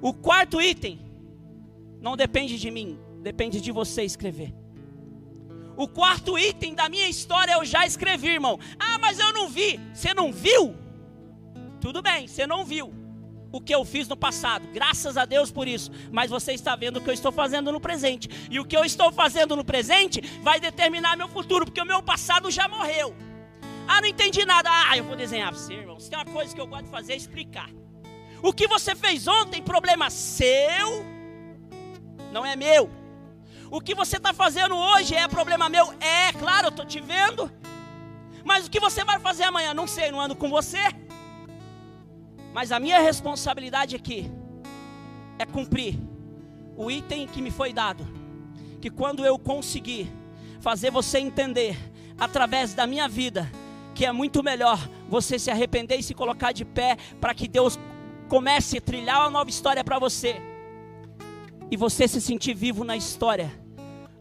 O 0.00 0.14
quarto 0.14 0.58
item 0.58 0.98
não 2.00 2.16
depende 2.16 2.58
de 2.58 2.70
mim, 2.70 2.98
depende 3.20 3.60
de 3.60 3.70
você 3.70 4.04
escrever. 4.04 4.54
O 5.76 5.86
quarto 5.86 6.38
item 6.38 6.74
da 6.74 6.88
minha 6.88 7.10
história 7.10 7.52
eu 7.52 7.62
já 7.62 7.84
escrevi, 7.84 8.28
irmão. 8.28 8.58
Ah, 8.78 8.98
mas 8.98 9.18
eu 9.18 9.30
não 9.34 9.50
vi. 9.50 9.78
Você 9.92 10.14
não 10.14 10.32
viu? 10.32 10.74
Tudo 11.78 12.00
bem, 12.00 12.26
você 12.26 12.46
não 12.46 12.64
viu 12.64 12.97
o 13.50 13.60
que 13.60 13.74
eu 13.74 13.84
fiz 13.84 14.06
no 14.08 14.16
passado. 14.16 14.68
Graças 14.72 15.16
a 15.16 15.24
Deus 15.24 15.50
por 15.50 15.66
isso. 15.66 15.90
Mas 16.10 16.30
você 16.30 16.52
está 16.52 16.76
vendo 16.76 16.98
o 16.98 17.00
que 17.00 17.08
eu 17.08 17.14
estou 17.14 17.32
fazendo 17.32 17.72
no 17.72 17.80
presente. 17.80 18.28
E 18.50 18.60
o 18.60 18.64
que 18.64 18.76
eu 18.76 18.84
estou 18.84 19.10
fazendo 19.10 19.56
no 19.56 19.64
presente 19.64 20.20
vai 20.42 20.60
determinar 20.60 21.16
meu 21.16 21.28
futuro, 21.28 21.64
porque 21.64 21.80
o 21.80 21.86
meu 21.86 22.02
passado 22.02 22.50
já 22.50 22.68
morreu. 22.68 23.14
Ah, 23.86 24.00
não 24.00 24.08
entendi 24.08 24.44
nada. 24.44 24.68
Ah, 24.70 24.96
eu 24.96 25.04
vou 25.04 25.16
desenhar 25.16 25.50
para 25.50 25.58
você, 25.58 25.74
irmão. 25.74 25.98
Se 25.98 26.10
tem 26.10 26.18
uma 26.18 26.26
coisa 26.26 26.54
que 26.54 26.60
eu 26.60 26.66
gosto 26.66 26.84
de 26.84 26.90
fazer 26.90 27.14
é 27.14 27.16
explicar. 27.16 27.70
O 28.42 28.52
que 28.52 28.68
você 28.68 28.94
fez 28.94 29.26
ontem, 29.26 29.62
problema 29.62 30.10
seu, 30.10 31.04
não 32.30 32.44
é 32.44 32.54
meu. 32.54 32.90
O 33.70 33.80
que 33.80 33.94
você 33.94 34.16
está 34.16 34.32
fazendo 34.32 34.76
hoje 34.76 35.14
é 35.14 35.26
problema 35.26 35.68
meu? 35.68 35.92
É, 36.00 36.32
claro, 36.32 36.66
eu 36.66 36.70
estou 36.70 36.86
te 36.86 37.00
vendo. 37.00 37.50
Mas 38.44 38.66
o 38.66 38.70
que 38.70 38.78
você 38.78 39.04
vai 39.04 39.18
fazer 39.18 39.44
amanhã? 39.44 39.74
Não 39.74 39.86
sei, 39.86 40.10
não 40.10 40.20
ando 40.20 40.36
com 40.36 40.48
você. 40.48 40.78
Mas 42.52 42.72
a 42.72 42.80
minha 42.80 43.00
responsabilidade 43.00 43.94
aqui 43.94 44.30
é 45.38 45.46
cumprir 45.46 45.98
o 46.76 46.90
item 46.90 47.26
que 47.26 47.42
me 47.42 47.50
foi 47.50 47.72
dado. 47.72 48.06
Que 48.80 48.90
quando 48.90 49.24
eu 49.24 49.38
conseguir 49.38 50.10
fazer 50.60 50.90
você 50.90 51.18
entender, 51.18 51.76
através 52.18 52.74
da 52.74 52.86
minha 52.86 53.08
vida, 53.08 53.50
que 53.94 54.04
é 54.04 54.12
muito 54.12 54.42
melhor 54.42 54.78
você 55.08 55.38
se 55.38 55.50
arrepender 55.50 55.98
e 55.98 56.02
se 56.02 56.14
colocar 56.14 56.52
de 56.52 56.64
pé 56.64 56.96
para 57.20 57.34
que 57.34 57.48
Deus 57.48 57.78
comece 58.28 58.78
a 58.78 58.80
trilhar 58.80 59.20
uma 59.20 59.30
nova 59.30 59.50
história 59.50 59.82
para 59.82 59.98
você 59.98 60.36
e 61.70 61.76
você 61.76 62.06
se 62.08 62.20
sentir 62.20 62.54
vivo 62.54 62.84
na 62.84 62.96
história, 62.96 63.50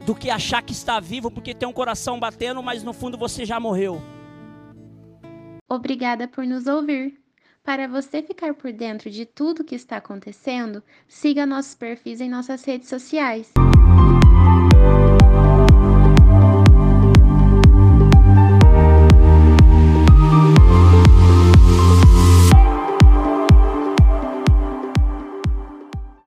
do 0.06 0.16
que 0.16 0.30
achar 0.30 0.62
que 0.62 0.74
está 0.74 1.00
vivo 1.00 1.30
porque 1.30 1.54
tem 1.54 1.68
um 1.68 1.74
coração 1.74 2.20
batendo, 2.20 2.62
mas 2.63 2.84
no 2.84 2.94
fundo 2.94 3.18
você 3.18 3.46
já 3.46 3.60
morreu. 3.60 4.02
Obrigada 5.70 6.28
por 6.28 6.46
nos 6.46 6.66
ouvir. 6.66 7.27
Para 7.67 7.86
você 7.86 8.23
ficar 8.23 8.53
por 8.53 8.71
dentro 8.71 9.10
de 9.10 9.25
tudo 9.25 9.62
que 9.62 9.75
está 9.75 9.97
acontecendo, 9.97 10.82
siga 11.06 11.45
nossos 11.45 11.75
perfis 11.75 12.21
em 12.21 12.30
nossas 12.30 12.63
redes 12.63 12.88
sociais. 12.88 13.51